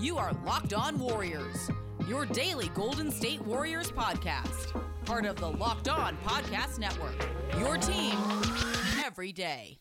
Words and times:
You 0.00 0.16
are 0.16 0.32
Locked 0.46 0.74
On 0.74 0.96
Warriors, 0.96 1.72
your 2.06 2.24
daily 2.24 2.68
Golden 2.68 3.10
State 3.10 3.44
Warriors 3.44 3.90
podcast. 3.90 4.80
Part 5.04 5.26
of 5.26 5.34
the 5.34 5.50
Locked 5.50 5.88
On 5.88 6.16
Podcast 6.18 6.78
Network. 6.78 7.16
Your 7.58 7.76
team 7.78 8.16
every 9.04 9.32
day. 9.32 9.76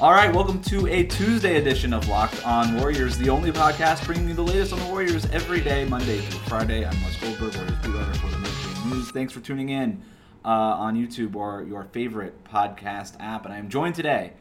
All 0.00 0.10
right, 0.10 0.34
welcome 0.34 0.60
to 0.62 0.88
a 0.88 1.04
Tuesday 1.04 1.58
edition 1.58 1.94
of 1.94 2.08
Locked 2.08 2.44
On 2.44 2.74
Warriors, 2.74 3.16
the 3.18 3.30
only 3.30 3.52
podcast 3.52 4.04
bringing 4.04 4.26
you 4.26 4.34
the 4.34 4.42
latest 4.42 4.72
on 4.72 4.80
the 4.80 4.86
Warriors 4.86 5.26
every 5.26 5.60
day, 5.60 5.84
Monday 5.84 6.18
through 6.18 6.40
Friday. 6.40 6.84
I'm 6.84 7.00
Wes 7.04 7.16
Goldberg, 7.20 7.54
Warriors 7.54 7.78
beat 7.84 7.94
writer 7.94 8.14
for 8.14 8.26
the 8.26 8.38
Mercury 8.38 8.90
News. 8.90 9.12
Thanks 9.12 9.32
for 9.32 9.38
tuning 9.38 9.68
in 9.68 10.02
uh, 10.44 10.48
on 10.48 10.96
YouTube 10.96 11.34
or 11.34 11.62
your 11.62 11.84
favorite 11.84 12.44
podcast 12.44 13.14
app. 13.20 13.44
And 13.44 13.54
I 13.54 13.58
am 13.58 13.68
joined 13.68 13.94
today 13.94 14.32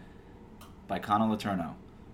by 0.87 0.99
Connor 0.99 1.25
Letourneau, 1.35 1.73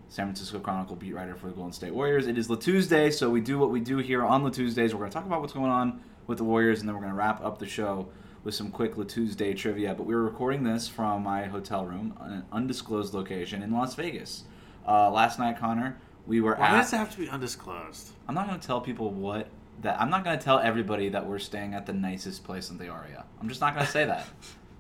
San 0.10 0.26
Francisco 0.28 0.60
Chronicle 0.60 0.96
beat 0.96 1.14
writer 1.14 1.36
for 1.36 1.48
the 1.48 1.54
Golden 1.54 1.72
State 1.74 1.94
Warriors. 1.94 2.28
It 2.28 2.38
is 2.38 2.50
La 2.50 2.56
Tuesday, 2.56 3.10
so 3.12 3.30
we 3.30 3.42
do 3.42 3.58
what 3.58 3.70
we 3.72 3.80
do 3.80 3.98
here 3.98 4.24
on 4.24 4.44
La 4.44 4.50
Tuesdays. 4.50 4.94
We're 4.94 5.00
going 5.00 5.12
to 5.12 5.16
talk 5.16 5.26
about 5.26 5.42
what's 5.42 5.54
going 5.54 5.72
on 5.72 6.02
with 6.28 6.38
the 6.40 6.44
Warriors, 6.44 6.80
and 6.80 6.90
then 6.90 6.96
we're 6.96 7.02
going 7.02 7.14
to 7.14 7.18
wrap 7.18 7.44
up 7.44 7.60
the 7.60 7.68
show 7.68 8.08
with 8.44 8.56
some 8.56 8.72
quick 8.72 8.98
La 8.98 9.04
Tuesday 9.04 9.54
trivia. 9.54 9.94
But 9.94 10.06
we're 10.06 10.22
recording 10.22 10.64
this 10.64 10.88
from 10.88 11.24
my 11.24 11.46
hotel 11.46 11.86
room, 11.86 12.18
an 12.22 12.46
undisclosed 12.52 13.14
location 13.14 13.62
in 13.64 13.72
Las 13.72 13.96
Vegas. 13.96 14.44
Uh, 14.88 15.10
last 15.10 15.40
night, 15.40 15.58
Connor, 15.60 15.98
we 16.28 16.42
were 16.42 16.56
Why 16.56 16.68
at. 16.68 16.82
does 16.82 16.94
it 16.94 16.98
have 16.98 17.12
to 17.12 17.18
be 17.18 17.30
undisclosed? 17.30 18.10
I'm 18.28 18.36
not 18.36 18.48
going 18.48 18.60
to 18.60 18.66
tell 18.66 18.82
people 18.82 19.12
what 19.12 19.48
that. 19.82 20.00
I'm 20.02 20.10
not 20.10 20.24
going 20.24 20.38
to 20.38 20.44
tell 20.44 20.60
everybody 20.60 21.10
that 21.10 21.26
we're 21.26 21.40
staying 21.40 21.74
at 21.74 21.86
the 21.86 21.94
nicest 21.94 22.44
place 22.44 22.70
in 22.70 22.78
the 22.78 22.86
area. 22.86 23.26
I'm 23.42 23.50
just 23.50 23.62
not 23.62 23.74
going 23.74 23.86
to 23.86 23.92
say 23.92 24.06
that. 24.06 24.26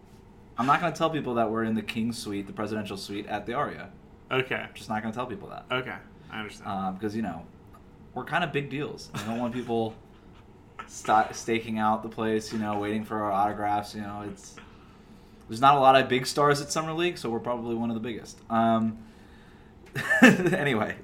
I'm 0.57 0.65
not 0.65 0.79
going 0.79 0.91
to 0.93 0.97
tell 0.97 1.09
people 1.09 1.33
that 1.35 1.51
we're 1.51 1.63
in 1.65 1.75
the 1.75 1.81
King 1.81 2.13
Suite, 2.13 2.47
the 2.47 2.53
presidential 2.53 2.95
suite 2.95 3.27
at 3.27 3.45
the 3.45 3.53
Aria. 3.53 3.89
Okay. 4.31 4.55
I'm 4.55 4.69
just 4.73 4.87
not 4.89 5.01
going 5.01 5.11
to 5.11 5.17
tell 5.17 5.25
people 5.27 5.49
that 5.49 5.65
Okay. 5.71 5.95
I 6.31 6.39
understand. 6.39 6.69
uh, 6.69 6.91
because 6.91 7.15
you 7.15 7.21
know 7.21 7.45
we're 8.13 8.23
kind 8.23 8.43
of 8.43 8.51
big 8.53 8.69
deals. 8.69 9.09
I 9.13 9.23
don't 9.25 9.37
want 9.37 9.53
people 9.53 9.93
sta 10.87 11.27
staking 11.33 11.77
out 11.77 12.03
the 12.03 12.09
place. 12.09 12.53
You 12.53 12.59
know, 12.59 12.79
waiting 12.79 13.03
for 13.03 13.21
our 13.21 13.31
autographs. 13.31 13.93
You 13.93 14.01
know, 14.01 14.23
it's 14.31 14.55
there's 15.49 15.61
not 15.61 15.75
a 15.75 15.79
lot 15.79 15.95
of 16.01 16.07
big 16.09 16.25
stars 16.25 16.61
at 16.61 16.71
Summer 16.71 16.93
League, 16.93 17.17
so 17.17 17.29
we're 17.29 17.39
probably 17.39 17.75
one 17.75 17.89
of 17.89 17.93
the 17.93 17.99
biggest. 17.99 18.39
Um, 18.49 18.97
anyway, 20.21 20.95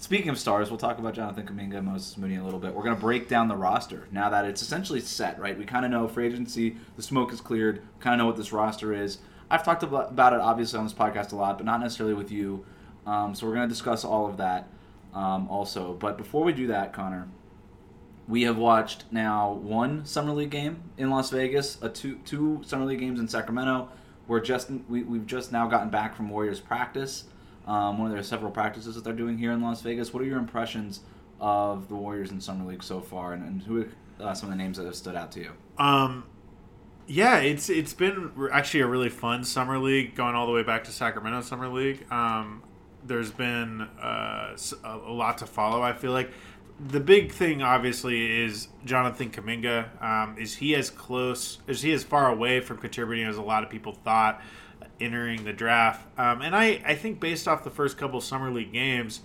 speaking 0.00 0.30
of 0.30 0.38
stars, 0.38 0.70
we'll 0.70 0.78
talk 0.78 0.98
about 0.98 1.14
Jonathan 1.14 1.46
Kuminga, 1.46 1.84
Moses 1.84 2.16
Moody 2.16 2.36
a 2.36 2.42
little 2.42 2.58
bit. 2.58 2.74
We're 2.74 2.82
going 2.82 2.96
to 2.96 3.00
break 3.00 3.28
down 3.28 3.46
the 3.46 3.56
roster 3.56 4.08
now 4.10 4.30
that 4.30 4.44
it's 4.44 4.62
essentially 4.62 5.00
set. 5.00 5.38
Right, 5.38 5.56
we 5.56 5.64
kind 5.64 5.84
of 5.84 5.90
know 5.90 6.08
free 6.08 6.26
agency, 6.26 6.76
the 6.96 7.02
smoke 7.02 7.32
is 7.32 7.40
cleared. 7.40 7.82
Kind 8.00 8.14
of 8.14 8.18
know 8.18 8.26
what 8.26 8.36
this 8.36 8.52
roster 8.52 8.92
is. 8.92 9.18
I've 9.50 9.64
talked 9.64 9.82
about 9.82 10.10
about 10.10 10.32
it 10.32 10.40
obviously 10.40 10.78
on 10.78 10.84
this 10.84 10.94
podcast 10.94 11.32
a 11.32 11.36
lot, 11.36 11.58
but 11.58 11.66
not 11.66 11.80
necessarily 11.80 12.14
with 12.14 12.32
you. 12.32 12.64
Um, 13.06 13.34
so 13.34 13.46
we're 13.46 13.54
going 13.54 13.68
to 13.68 13.72
discuss 13.72 14.04
all 14.04 14.26
of 14.26 14.36
that 14.38 14.68
um, 15.14 15.48
also. 15.48 15.94
But 15.94 16.16
before 16.16 16.44
we 16.44 16.52
do 16.52 16.66
that, 16.68 16.92
Connor, 16.92 17.28
we 18.28 18.42
have 18.42 18.56
watched 18.56 19.04
now 19.10 19.52
one 19.52 20.04
summer 20.04 20.32
league 20.32 20.50
game 20.50 20.82
in 20.96 21.10
Las 21.10 21.30
Vegas, 21.30 21.78
a 21.82 21.88
two 21.88 22.20
two 22.24 22.62
summer 22.64 22.84
league 22.84 23.00
games 23.00 23.20
in 23.20 23.28
Sacramento. 23.28 23.88
We're 24.28 24.40
just 24.40 24.70
we, 24.88 25.02
we've 25.02 25.26
just 25.26 25.50
now 25.50 25.66
gotten 25.66 25.90
back 25.90 26.14
from 26.14 26.30
Warriors 26.30 26.60
practice. 26.60 27.24
Um, 27.66 27.98
one 27.98 28.08
of 28.08 28.14
their 28.14 28.22
several 28.22 28.50
practices 28.50 28.94
that 28.94 29.04
they're 29.04 29.12
doing 29.12 29.38
here 29.38 29.52
in 29.52 29.60
Las 29.60 29.82
Vegas. 29.82 30.12
What 30.12 30.22
are 30.22 30.26
your 30.26 30.38
impressions 30.38 31.00
of 31.40 31.88
the 31.88 31.94
Warriors 31.94 32.30
in 32.30 32.40
summer 32.40 32.64
league 32.64 32.82
so 32.82 33.00
far, 33.00 33.32
and, 33.32 33.42
and 33.42 33.62
who 33.62 33.82
are 33.82 33.88
uh, 34.28 34.34
some 34.34 34.50
of 34.50 34.56
the 34.56 34.62
names 34.62 34.78
that 34.78 34.86
have 34.86 34.94
stood 34.94 35.14
out 35.14 35.32
to 35.32 35.40
you? 35.40 35.52
Um, 35.78 36.24
yeah, 37.06 37.38
it's 37.38 37.68
it's 37.68 37.94
been 37.94 38.32
actually 38.52 38.80
a 38.80 38.86
really 38.86 39.08
fun 39.08 39.44
summer 39.44 39.78
league, 39.78 40.14
going 40.14 40.34
all 40.34 40.46
the 40.46 40.52
way 40.52 40.62
back 40.62 40.84
to 40.84 40.92
Sacramento 40.92 41.42
Summer 41.42 41.68
League. 41.68 42.06
Um, 42.10 42.62
there's 43.04 43.30
been 43.30 43.82
uh, 43.82 44.56
a 44.84 44.96
lot 45.12 45.38
to 45.38 45.46
follow. 45.46 45.82
I 45.82 45.92
feel 45.92 46.12
like 46.12 46.30
the 46.78 47.00
big 47.00 47.32
thing, 47.32 47.62
obviously, 47.62 48.42
is 48.42 48.68
Jonathan 48.84 49.30
Kuminga. 49.30 50.02
Um, 50.02 50.36
is 50.38 50.56
he 50.56 50.74
as 50.74 50.88
close? 50.88 51.58
Is 51.66 51.82
he 51.82 51.92
as 51.92 52.04
far 52.04 52.30
away 52.30 52.60
from 52.60 52.78
contributing 52.78 53.26
as 53.26 53.36
a 53.36 53.42
lot 53.42 53.62
of 53.62 53.70
people 53.70 53.92
thought 53.92 54.40
entering 55.00 55.44
the 55.44 55.52
draft? 55.52 56.06
Um, 56.18 56.42
and 56.42 56.54
I 56.54 56.82
I 56.84 56.94
think 56.94 57.20
based 57.20 57.48
off 57.48 57.64
the 57.64 57.70
first 57.70 57.96
couple 57.98 58.20
summer 58.20 58.50
league 58.50 58.72
games 58.72 59.20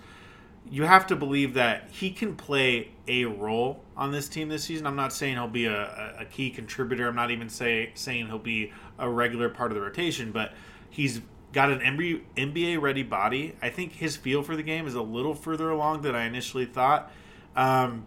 you 0.70 0.84
have 0.84 1.06
to 1.06 1.16
believe 1.16 1.54
that 1.54 1.88
he 1.90 2.10
can 2.10 2.34
play 2.34 2.90
a 3.06 3.24
role 3.24 3.84
on 3.96 4.10
this 4.10 4.28
team 4.28 4.48
this 4.48 4.64
season. 4.64 4.86
I'm 4.86 4.96
not 4.96 5.12
saying 5.12 5.34
he'll 5.34 5.46
be 5.46 5.66
a, 5.66 6.16
a 6.18 6.24
key 6.24 6.50
contributor. 6.50 7.08
I'm 7.08 7.14
not 7.14 7.30
even 7.30 7.48
say, 7.48 7.92
saying 7.94 8.26
he'll 8.26 8.38
be 8.38 8.72
a 8.98 9.08
regular 9.08 9.48
part 9.48 9.70
of 9.70 9.76
the 9.76 9.80
rotation, 9.80 10.32
but 10.32 10.52
he's 10.90 11.20
got 11.52 11.70
an 11.70 11.80
NBA 11.80 12.80
ready 12.80 13.02
body. 13.02 13.54
I 13.62 13.70
think 13.70 13.92
his 13.92 14.16
feel 14.16 14.42
for 14.42 14.56
the 14.56 14.62
game 14.62 14.86
is 14.86 14.94
a 14.94 15.02
little 15.02 15.34
further 15.34 15.70
along 15.70 16.02
than 16.02 16.14
I 16.14 16.24
initially 16.24 16.66
thought. 16.66 17.12
Um, 17.54 18.06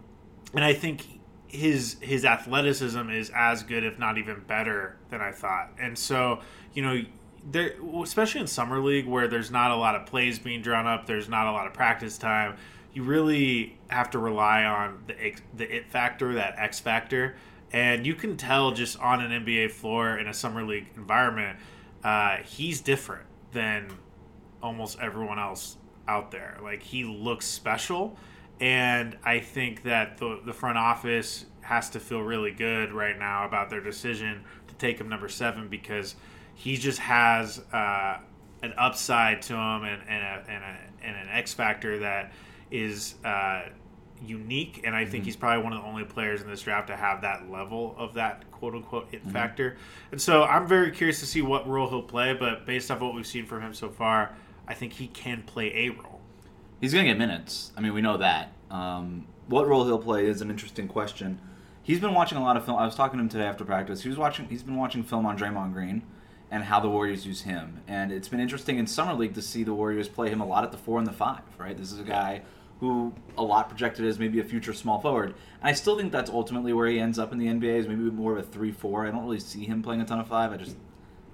and 0.54 0.64
I 0.64 0.74
think 0.74 1.06
his 1.48 1.96
his 2.00 2.24
athleticism 2.24 3.10
is 3.10 3.32
as 3.34 3.62
good, 3.62 3.84
if 3.84 3.98
not 3.98 4.18
even 4.18 4.40
better, 4.46 4.96
than 5.08 5.20
I 5.20 5.32
thought. 5.32 5.70
And 5.80 5.98
so, 5.98 6.40
you 6.74 6.82
know, 6.82 7.02
there, 7.48 7.74
especially 8.02 8.40
in 8.40 8.46
summer 8.46 8.80
league 8.80 9.06
where 9.06 9.28
there's 9.28 9.50
not 9.50 9.70
a 9.70 9.76
lot 9.76 9.94
of 9.94 10.06
plays 10.06 10.38
being 10.38 10.62
drawn 10.62 10.86
up, 10.86 11.06
there's 11.06 11.28
not 11.28 11.46
a 11.46 11.52
lot 11.52 11.66
of 11.66 11.72
practice 11.72 12.18
time. 12.18 12.56
You 12.92 13.02
really 13.02 13.78
have 13.88 14.10
to 14.10 14.18
rely 14.18 14.64
on 14.64 15.04
the 15.06 15.34
the 15.56 15.76
it 15.76 15.86
factor, 15.90 16.34
that 16.34 16.54
X 16.58 16.80
factor, 16.80 17.36
and 17.72 18.06
you 18.06 18.14
can 18.14 18.36
tell 18.36 18.72
just 18.72 18.98
on 18.98 19.20
an 19.20 19.44
NBA 19.44 19.70
floor 19.70 20.18
in 20.18 20.26
a 20.26 20.34
summer 20.34 20.64
league 20.64 20.86
environment, 20.96 21.58
uh, 22.02 22.38
he's 22.38 22.80
different 22.80 23.26
than 23.52 23.90
almost 24.62 24.98
everyone 25.00 25.38
else 25.38 25.76
out 26.08 26.30
there. 26.30 26.58
Like 26.62 26.82
he 26.82 27.04
looks 27.04 27.46
special, 27.46 28.16
and 28.60 29.16
I 29.24 29.38
think 29.38 29.84
that 29.84 30.18
the 30.18 30.40
the 30.44 30.52
front 30.52 30.78
office 30.78 31.46
has 31.62 31.90
to 31.90 32.00
feel 32.00 32.20
really 32.20 32.50
good 32.50 32.92
right 32.92 33.16
now 33.16 33.46
about 33.46 33.70
their 33.70 33.80
decision 33.80 34.42
to 34.66 34.74
take 34.74 34.98
him 35.00 35.08
number 35.08 35.28
seven 35.28 35.68
because 35.68 36.16
he 36.60 36.76
just 36.76 36.98
has 36.98 37.58
uh, 37.72 38.18
an 38.62 38.74
upside 38.76 39.40
to 39.40 39.54
him 39.54 39.84
and, 39.84 40.02
and, 40.06 40.22
a, 40.22 40.44
and, 40.46 40.62
a, 40.62 40.78
and 41.02 41.16
an 41.16 41.28
X 41.32 41.54
factor 41.54 42.00
that 42.00 42.32
is 42.70 43.14
uh, 43.24 43.62
unique. 44.22 44.82
And 44.84 44.94
I 44.94 45.06
think 45.06 45.24
he's 45.24 45.36
probably 45.36 45.64
one 45.64 45.72
of 45.72 45.80
the 45.80 45.88
only 45.88 46.04
players 46.04 46.42
in 46.42 46.50
this 46.50 46.60
draft 46.60 46.88
to 46.88 46.96
have 46.96 47.22
that 47.22 47.50
level 47.50 47.94
of 47.96 48.12
that 48.12 48.50
quote 48.50 48.74
unquote 48.74 49.08
it 49.10 49.24
factor. 49.28 49.78
And 50.12 50.20
so 50.20 50.42
I'm 50.44 50.66
very 50.66 50.90
curious 50.90 51.20
to 51.20 51.26
see 51.26 51.40
what 51.40 51.66
role 51.66 51.88
he'll 51.88 52.02
play. 52.02 52.34
But 52.34 52.66
based 52.66 52.90
off 52.90 53.00
what 53.00 53.14
we've 53.14 53.26
seen 53.26 53.46
from 53.46 53.62
him 53.62 53.72
so 53.72 53.88
far, 53.88 54.36
I 54.68 54.74
think 54.74 54.92
he 54.92 55.06
can 55.06 55.42
play 55.44 55.86
a 55.86 55.88
role. 55.88 56.20
He's 56.78 56.92
going 56.92 57.06
to 57.06 57.10
get 57.10 57.16
minutes. 57.16 57.72
I 57.74 57.80
mean, 57.80 57.94
we 57.94 58.02
know 58.02 58.18
that. 58.18 58.52
Um, 58.70 59.26
what 59.46 59.66
role 59.66 59.86
he'll 59.86 59.98
play 59.98 60.26
is 60.26 60.42
an 60.42 60.50
interesting 60.50 60.88
question. 60.88 61.40
He's 61.82 62.00
been 62.00 62.12
watching 62.12 62.36
a 62.36 62.42
lot 62.42 62.58
of 62.58 62.66
film. 62.66 62.76
I 62.76 62.84
was 62.84 62.96
talking 62.96 63.16
to 63.16 63.22
him 63.22 63.30
today 63.30 63.44
after 63.44 63.64
practice. 63.64 64.02
He 64.02 64.10
was 64.10 64.18
watching. 64.18 64.46
He's 64.50 64.62
been 64.62 64.76
watching 64.76 65.02
film 65.02 65.24
on 65.24 65.38
Draymond 65.38 65.72
Green 65.72 66.02
and 66.50 66.64
how 66.64 66.80
the 66.80 66.88
Warriors 66.88 67.26
use 67.26 67.42
him. 67.42 67.80
And 67.86 68.10
it's 68.10 68.28
been 68.28 68.40
interesting 68.40 68.78
in 68.78 68.86
summer 68.86 69.14
league 69.14 69.34
to 69.34 69.42
see 69.42 69.62
the 69.62 69.74
Warriors 69.74 70.08
play 70.08 70.30
him 70.30 70.40
a 70.40 70.46
lot 70.46 70.64
at 70.64 70.72
the 70.72 70.78
four 70.78 70.98
and 70.98 71.06
the 71.06 71.12
five. 71.12 71.42
Right. 71.58 71.76
This 71.76 71.92
is 71.92 72.00
a 72.00 72.04
guy 72.04 72.42
who 72.80 73.12
a 73.36 73.42
lot 73.42 73.68
projected 73.68 74.06
as 74.06 74.18
maybe 74.18 74.40
a 74.40 74.44
future 74.44 74.72
small 74.72 75.00
forward. 75.00 75.34
And 75.60 75.68
I 75.68 75.72
still 75.72 75.96
think 75.96 76.10
that's 76.10 76.30
ultimately 76.30 76.72
where 76.72 76.88
he 76.88 76.98
ends 76.98 77.18
up 77.18 77.30
in 77.30 77.38
the 77.38 77.46
NBA 77.46 77.78
is 77.78 77.86
maybe 77.86 78.02
more 78.02 78.32
of 78.32 78.38
a 78.38 78.42
three 78.42 78.72
four. 78.72 79.06
I 79.06 79.10
don't 79.10 79.22
really 79.22 79.38
see 79.38 79.64
him 79.64 79.82
playing 79.82 80.00
a 80.00 80.04
ton 80.04 80.18
of 80.18 80.26
five. 80.26 80.52
I 80.52 80.56
just 80.56 80.76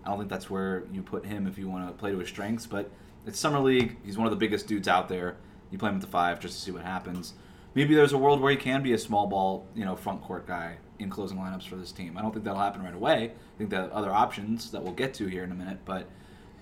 I 0.04 0.10
don't 0.10 0.18
think 0.18 0.30
that's 0.30 0.50
where 0.50 0.84
you 0.92 1.02
put 1.02 1.24
him 1.24 1.46
if 1.46 1.56
you 1.56 1.68
want 1.68 1.88
to 1.88 1.94
play 1.94 2.10
to 2.10 2.18
his 2.18 2.28
strengths. 2.28 2.66
But 2.66 2.90
it's 3.26 3.38
summer 3.38 3.60
league. 3.60 3.96
He's 4.04 4.18
one 4.18 4.26
of 4.26 4.32
the 4.32 4.36
biggest 4.36 4.66
dudes 4.66 4.86
out 4.86 5.08
there. 5.08 5.36
You 5.70 5.78
play 5.78 5.88
him 5.88 5.96
at 5.96 6.00
the 6.02 6.06
five 6.06 6.40
just 6.40 6.56
to 6.56 6.60
see 6.60 6.70
what 6.70 6.82
happens. 6.82 7.34
Maybe 7.74 7.94
there's 7.94 8.12
a 8.12 8.18
world 8.18 8.40
where 8.40 8.50
he 8.50 8.56
can 8.56 8.82
be 8.82 8.92
a 8.92 8.98
small 8.98 9.26
ball, 9.26 9.66
you 9.74 9.84
know, 9.84 9.96
front 9.96 10.22
court 10.22 10.46
guy 10.46 10.76
in 10.98 11.10
closing 11.10 11.38
lineups 11.38 11.64
for 11.64 11.76
this 11.76 11.92
team. 11.92 12.16
I 12.16 12.22
don't 12.22 12.32
think 12.32 12.44
that'll 12.44 12.60
happen 12.60 12.82
right 12.82 12.94
away. 12.94 13.32
I 13.34 13.58
think 13.58 13.70
that 13.70 13.90
other 13.92 14.10
options 14.10 14.70
that 14.70 14.82
we'll 14.82 14.92
get 14.94 15.14
to 15.14 15.26
here 15.26 15.44
in 15.44 15.52
a 15.52 15.54
minute. 15.54 15.78
But 15.84 16.08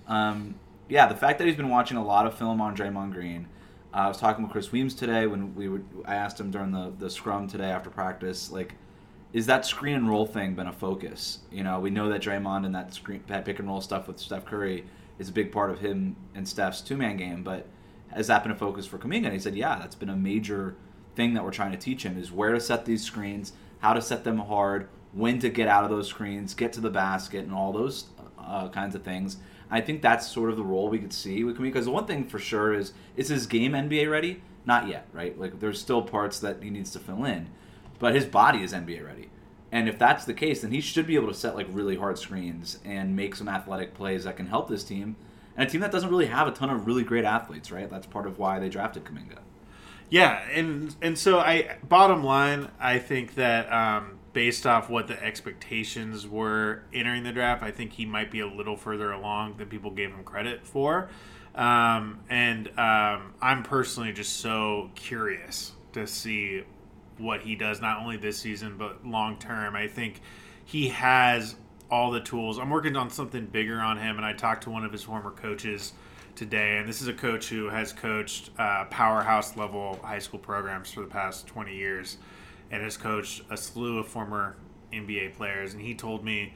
um, 0.07 0.55
yeah, 0.89 1.07
the 1.07 1.15
fact 1.15 1.39
that 1.39 1.47
he's 1.47 1.55
been 1.55 1.69
watching 1.69 1.97
a 1.97 2.03
lot 2.03 2.25
of 2.25 2.37
film 2.37 2.61
on 2.61 2.75
Draymond 2.75 3.13
Green. 3.13 3.47
Uh, 3.93 3.99
I 3.99 4.07
was 4.07 4.17
talking 4.17 4.43
with 4.43 4.51
Chris 4.51 4.71
Weems 4.71 4.93
today 4.93 5.25
when 5.25 5.55
we 5.55 5.69
would. 5.69 5.85
I 6.05 6.15
asked 6.15 6.39
him 6.39 6.51
during 6.51 6.71
the 6.71 6.93
the 6.97 7.09
scrum 7.09 7.47
today 7.47 7.69
after 7.69 7.89
practice, 7.89 8.51
like, 8.51 8.75
is 9.31 9.45
that 9.45 9.65
screen 9.65 9.95
and 9.95 10.09
roll 10.09 10.25
thing 10.25 10.53
been 10.53 10.67
a 10.67 10.73
focus? 10.73 11.39
You 11.51 11.63
know, 11.63 11.79
we 11.79 11.89
know 11.89 12.09
that 12.09 12.21
Draymond 12.21 12.65
and 12.65 12.75
that 12.75 12.93
screen 12.93 13.23
that 13.27 13.45
pick 13.45 13.59
and 13.59 13.67
roll 13.67 13.81
stuff 13.81 14.07
with 14.07 14.19
Steph 14.19 14.45
Curry 14.45 14.85
is 15.17 15.29
a 15.29 15.31
big 15.31 15.51
part 15.51 15.71
of 15.71 15.79
him 15.79 16.15
and 16.35 16.47
Steph's 16.47 16.81
two 16.81 16.97
man 16.97 17.15
game. 17.15 17.41
But 17.41 17.67
has 18.11 18.27
that 18.27 18.43
been 18.43 18.51
a 18.51 18.55
focus 18.55 18.85
for 18.85 18.97
Kuminga? 18.97 19.25
And 19.25 19.33
he 19.33 19.39
said, 19.39 19.55
yeah, 19.55 19.77
that's 19.79 19.95
been 19.95 20.09
a 20.09 20.15
major 20.15 20.75
thing 21.15 21.33
that 21.33 21.43
we're 21.43 21.51
trying 21.51 21.71
to 21.71 21.77
teach 21.77 22.03
him 22.03 22.17
is 22.17 22.31
where 22.31 22.51
to 22.51 22.59
set 22.59 22.85
these 22.85 23.03
screens, 23.03 23.53
how 23.85 23.93
to 23.93 24.01
set 24.01 24.23
them 24.23 24.39
hard, 24.39 24.87
when 25.13 25.37
to 25.37 25.47
get 25.47 25.67
out 25.67 25.83
of 25.83 25.91
those 25.91 26.07
screens, 26.07 26.55
get 26.55 26.73
to 26.73 26.81
the 26.81 26.89
basket, 26.89 27.43
and 27.43 27.53
all 27.53 27.71
those 27.71 28.05
uh, 28.39 28.67
kinds 28.69 28.95
of 28.95 29.03
things. 29.03 29.37
I 29.69 29.79
think 29.79 30.01
that's 30.01 30.25
sort 30.25 30.49
of 30.49 30.57
the 30.57 30.63
role 30.63 30.89
we 30.89 30.97
could 30.97 31.13
see 31.13 31.43
with 31.43 31.55
Kuminga. 31.55 31.65
Because 31.65 31.85
the 31.85 31.91
one 31.91 32.07
thing 32.07 32.25
for 32.25 32.39
sure 32.39 32.73
is, 32.73 32.93
is 33.15 33.29
his 33.29 33.45
game 33.45 33.73
NBA 33.73 34.09
ready? 34.09 34.41
Not 34.65 34.87
yet, 34.87 35.05
right? 35.13 35.39
Like 35.39 35.59
there's 35.59 35.79
still 35.79 36.01
parts 36.01 36.39
that 36.39 36.63
he 36.63 36.71
needs 36.71 36.89
to 36.93 36.99
fill 36.99 37.25
in, 37.25 37.47
but 37.99 38.15
his 38.15 38.25
body 38.25 38.63
is 38.63 38.73
NBA 38.73 39.05
ready. 39.05 39.29
And 39.71 39.87
if 39.87 39.99
that's 39.99 40.25
the 40.25 40.33
case, 40.33 40.61
then 40.61 40.71
he 40.71 40.81
should 40.81 41.05
be 41.05 41.15
able 41.15 41.27
to 41.27 41.35
set 41.35 41.55
like 41.55 41.67
really 41.69 41.95
hard 41.95 42.17
screens 42.17 42.79
and 42.83 43.15
make 43.15 43.35
some 43.35 43.47
athletic 43.47 43.93
plays 43.93 44.23
that 44.23 44.35
can 44.35 44.47
help 44.47 44.67
this 44.67 44.83
team. 44.83 45.15
and 45.55 45.67
a 45.67 45.71
team 45.71 45.81
that 45.81 45.91
doesn't 45.91 46.09
really 46.09 46.25
have 46.25 46.47
a 46.47 46.51
ton 46.51 46.71
of 46.71 46.87
really 46.87 47.03
great 47.03 47.23
athletes, 47.23 47.71
right? 47.71 47.87
That's 47.87 48.07
part 48.07 48.25
of 48.25 48.39
why 48.39 48.57
they 48.57 48.67
drafted 48.67 49.03
Kuminga. 49.03 49.41
Yeah, 50.09 50.41
and 50.53 50.95
and 51.01 51.17
so 51.17 51.39
I 51.39 51.77
bottom 51.87 52.23
line, 52.23 52.69
I 52.79 52.99
think 52.99 53.35
that 53.35 53.71
um, 53.71 54.19
based 54.33 54.67
off 54.67 54.89
what 54.89 55.07
the 55.07 55.21
expectations 55.23 56.27
were 56.27 56.83
entering 56.93 57.23
the 57.23 57.31
draft, 57.31 57.63
I 57.63 57.71
think 57.71 57.93
he 57.93 58.05
might 58.05 58.29
be 58.29 58.41
a 58.41 58.47
little 58.47 58.77
further 58.77 59.11
along 59.11 59.57
than 59.57 59.67
people 59.67 59.91
gave 59.91 60.11
him 60.11 60.23
credit 60.23 60.65
for. 60.65 61.09
Um, 61.55 62.19
and 62.29 62.67
um, 62.77 63.33
I'm 63.41 63.63
personally 63.63 64.11
just 64.11 64.37
so 64.37 64.91
curious 64.93 65.71
to 65.93 66.05
see 66.05 66.63
what 67.17 67.41
he 67.41 67.55
does, 67.55 67.81
not 67.81 67.99
only 68.01 68.17
this 68.17 68.37
season 68.37 68.77
but 68.77 69.05
long 69.05 69.39
term. 69.39 69.75
I 69.75 69.87
think 69.87 70.21
he 70.65 70.89
has 70.89 71.55
all 71.89 72.11
the 72.11 72.19
tools. 72.19 72.59
I'm 72.59 72.69
working 72.69 72.95
on 72.95 73.09
something 73.09 73.45
bigger 73.45 73.79
on 73.79 73.97
him, 73.97 74.17
and 74.17 74.25
I 74.25 74.33
talked 74.33 74.63
to 74.63 74.69
one 74.69 74.83
of 74.83 74.91
his 74.91 75.03
former 75.03 75.31
coaches 75.31 75.93
today, 76.35 76.77
and 76.77 76.87
this 76.87 77.01
is 77.01 77.07
a 77.07 77.13
coach 77.13 77.49
who 77.49 77.69
has 77.69 77.93
coached 77.93 78.49
uh, 78.57 78.85
powerhouse 78.85 79.55
level 79.57 79.99
high 80.03 80.19
school 80.19 80.39
programs 80.39 80.91
for 80.91 81.01
the 81.01 81.07
past 81.07 81.47
20 81.47 81.75
years, 81.75 82.17
and 82.71 82.83
has 82.83 82.97
coached 82.97 83.41
a 83.49 83.57
slew 83.57 83.99
of 83.99 84.07
former 84.07 84.55
NBA 84.93 85.35
players. 85.35 85.73
And 85.73 85.81
he 85.81 85.93
told 85.95 86.23
me, 86.23 86.53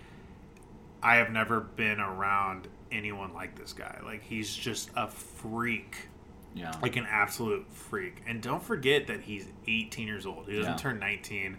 I 1.02 1.16
have 1.16 1.32
never 1.32 1.62
been 1.62 2.00
around 2.00 2.68
anyone 2.92 3.34
like 3.34 3.58
this 3.58 3.74
guy. 3.74 4.00
Like 4.04 4.24
he's 4.24 4.54
just 4.54 4.90
a 4.96 5.08
freak. 5.08 6.08
Yeah. 6.56 6.74
Like 6.82 6.96
an 6.96 7.06
absolute 7.10 7.72
freak. 7.72 8.24
And 8.28 8.42
don't 8.42 8.64
forget 8.64 9.08
that 9.08 9.22
he's 9.22 9.46
18 9.68 10.08
years 10.08 10.26
old. 10.26 10.48
He 10.48 10.58
doesn't 10.58 10.74
Yeah. 10.74 10.78
turn 10.78 11.00
19 11.00 11.58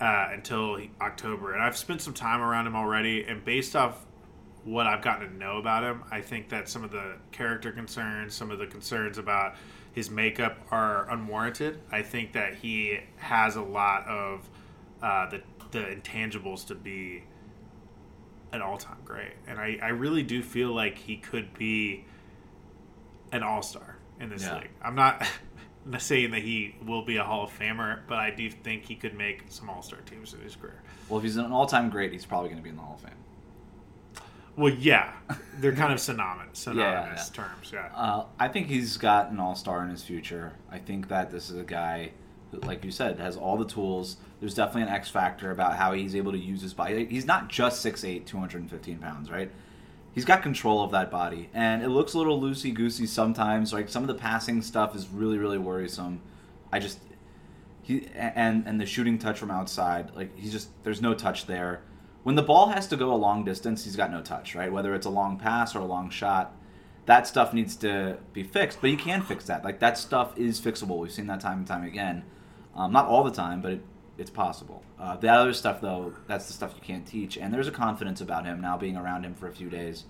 uh, 0.00 0.28
until 0.32 0.78
October. 1.00 1.54
And 1.54 1.62
I've 1.62 1.76
spent 1.76 2.02
some 2.02 2.14
time 2.14 2.40
around 2.40 2.66
him 2.66 2.74
already. 2.76 3.24
And 3.24 3.44
based 3.44 3.76
off 3.76 4.04
what 4.64 4.86
I've 4.86 5.02
gotten 5.02 5.28
to 5.30 5.34
know 5.36 5.58
about 5.58 5.82
him, 5.84 6.02
I 6.10 6.20
think 6.20 6.48
that 6.50 6.68
some 6.68 6.84
of 6.84 6.90
the 6.90 7.14
character 7.32 7.72
concerns, 7.72 8.34
some 8.34 8.50
of 8.50 8.58
the 8.58 8.66
concerns 8.66 9.16
about 9.18 9.54
his 9.92 10.10
makeup 10.10 10.58
are 10.70 11.08
unwarranted. 11.10 11.80
I 11.90 12.02
think 12.02 12.32
that 12.34 12.54
he 12.54 13.00
has 13.16 13.56
a 13.56 13.62
lot 13.62 14.06
of 14.06 14.48
uh, 15.02 15.30
the 15.30 15.42
the 15.70 15.80
intangibles 15.80 16.66
to 16.68 16.74
be 16.74 17.22
an 18.52 18.62
all 18.62 18.78
time 18.78 18.96
great, 19.04 19.32
and 19.46 19.58
I, 19.58 19.78
I 19.82 19.88
really 19.88 20.22
do 20.22 20.42
feel 20.42 20.72
like 20.72 20.96
he 20.98 21.16
could 21.16 21.52
be 21.58 22.04
an 23.32 23.42
all 23.42 23.60
star 23.62 23.96
in 24.20 24.30
this 24.30 24.42
Yeah. 24.42 24.58
league. 24.58 24.70
I'm 24.82 24.94
not 24.94 25.22
saying 25.98 26.30
that 26.32 26.40
he 26.42 26.74
will 26.84 27.02
be 27.02 27.16
a 27.18 27.24
Hall 27.24 27.44
of 27.44 27.50
Famer, 27.58 28.00
but 28.08 28.18
I 28.18 28.30
do 28.30 28.50
think 28.50 28.84
he 28.86 28.94
could 28.94 29.14
make 29.14 29.44
some 29.48 29.68
all 29.70 29.82
star 29.82 30.00
teams 30.00 30.32
in 30.34 30.40
his 30.40 30.56
career. 30.56 30.80
Well, 31.08 31.18
if 31.18 31.24
he's 31.24 31.36
an 31.36 31.52
all-time 31.52 31.88
great, 31.90 32.12
he's 32.12 32.26
probably 32.26 32.48
going 32.50 32.58
to 32.58 32.62
be 32.64 32.70
in 32.70 32.76
the 32.76 32.82
Hall 32.82 32.94
of 32.96 33.00
Fame. 33.02 33.16
Well, 34.58 34.74
yeah, 34.74 35.12
they're 35.58 35.74
kind 35.74 35.92
of 35.92 36.00
synonymous, 36.00 36.66
yeah, 36.66 36.72
synonymous 36.72 37.30
yeah. 37.32 37.44
terms. 37.44 37.70
Yeah. 37.72 37.88
Uh, 37.94 38.24
I 38.40 38.48
think 38.48 38.66
he's 38.66 38.96
got 38.96 39.30
an 39.30 39.38
all-star 39.38 39.84
in 39.84 39.90
his 39.90 40.02
future. 40.02 40.54
I 40.70 40.78
think 40.78 41.08
that 41.08 41.30
this 41.30 41.48
is 41.48 41.56
a 41.56 41.62
guy, 41.62 42.10
who, 42.50 42.58
like 42.60 42.84
you 42.84 42.90
said, 42.90 43.20
has 43.20 43.36
all 43.36 43.56
the 43.56 43.64
tools. 43.64 44.16
There's 44.40 44.54
definitely 44.54 44.82
an 44.82 44.88
X 44.88 45.08
factor 45.08 45.52
about 45.52 45.76
how 45.76 45.92
he's 45.92 46.16
able 46.16 46.32
to 46.32 46.38
use 46.38 46.60
his 46.60 46.74
body. 46.74 47.06
He's 47.06 47.24
not 47.24 47.48
just 47.48 47.86
6'8", 47.86 48.26
215 48.26 48.98
pounds, 48.98 49.30
right? 49.30 49.50
He's 50.12 50.24
got 50.24 50.42
control 50.42 50.82
of 50.82 50.90
that 50.90 51.08
body, 51.12 51.48
and 51.54 51.80
it 51.80 51.90
looks 51.90 52.14
a 52.14 52.18
little 52.18 52.40
loosey 52.40 52.74
goosey 52.74 53.06
sometimes. 53.06 53.72
Like 53.72 53.88
some 53.88 54.02
of 54.02 54.08
the 54.08 54.14
passing 54.14 54.60
stuff 54.62 54.96
is 54.96 55.06
really, 55.06 55.38
really 55.38 55.58
worrisome. 55.58 56.20
I 56.72 56.80
just 56.80 56.98
he 57.82 58.08
and 58.16 58.66
and 58.66 58.80
the 58.80 58.86
shooting 58.86 59.18
touch 59.18 59.38
from 59.38 59.52
outside, 59.52 60.16
like 60.16 60.36
he's 60.36 60.50
just 60.50 60.70
there's 60.82 61.00
no 61.00 61.14
touch 61.14 61.46
there. 61.46 61.82
When 62.22 62.34
the 62.34 62.42
ball 62.42 62.68
has 62.68 62.86
to 62.88 62.96
go 62.96 63.12
a 63.12 63.16
long 63.16 63.44
distance, 63.44 63.84
he's 63.84 63.96
got 63.96 64.10
no 64.10 64.20
touch, 64.20 64.54
right? 64.54 64.72
Whether 64.72 64.94
it's 64.94 65.06
a 65.06 65.10
long 65.10 65.38
pass 65.38 65.74
or 65.74 65.78
a 65.78 65.84
long 65.84 66.10
shot, 66.10 66.54
that 67.06 67.26
stuff 67.26 67.54
needs 67.54 67.74
to 67.76 68.18
be 68.32 68.42
fixed. 68.42 68.80
But 68.80 68.90
you 68.90 68.96
can 68.96 69.22
fix 69.22 69.46
that. 69.46 69.64
Like 69.64 69.80
that 69.80 69.96
stuff 69.96 70.36
is 70.36 70.60
fixable. 70.60 70.98
We've 70.98 71.12
seen 71.12 71.26
that 71.28 71.40
time 71.40 71.58
and 71.58 71.66
time 71.66 71.84
again. 71.84 72.24
Um, 72.74 72.92
not 72.92 73.06
all 73.06 73.24
the 73.24 73.30
time, 73.30 73.62
but 73.62 73.72
it, 73.72 73.80
it's 74.18 74.30
possible. 74.30 74.82
Uh, 74.98 75.16
the 75.16 75.28
other 75.28 75.52
stuff, 75.52 75.80
though, 75.80 76.12
that's 76.26 76.46
the 76.46 76.52
stuff 76.52 76.74
you 76.74 76.82
can't 76.82 77.06
teach. 77.06 77.38
And 77.38 77.52
there's 77.54 77.68
a 77.68 77.72
confidence 77.72 78.20
about 78.20 78.44
him 78.44 78.60
now 78.60 78.76
being 78.76 78.96
around 78.96 79.24
him 79.24 79.34
for 79.34 79.46
a 79.46 79.52
few 79.52 79.70
days. 79.70 80.04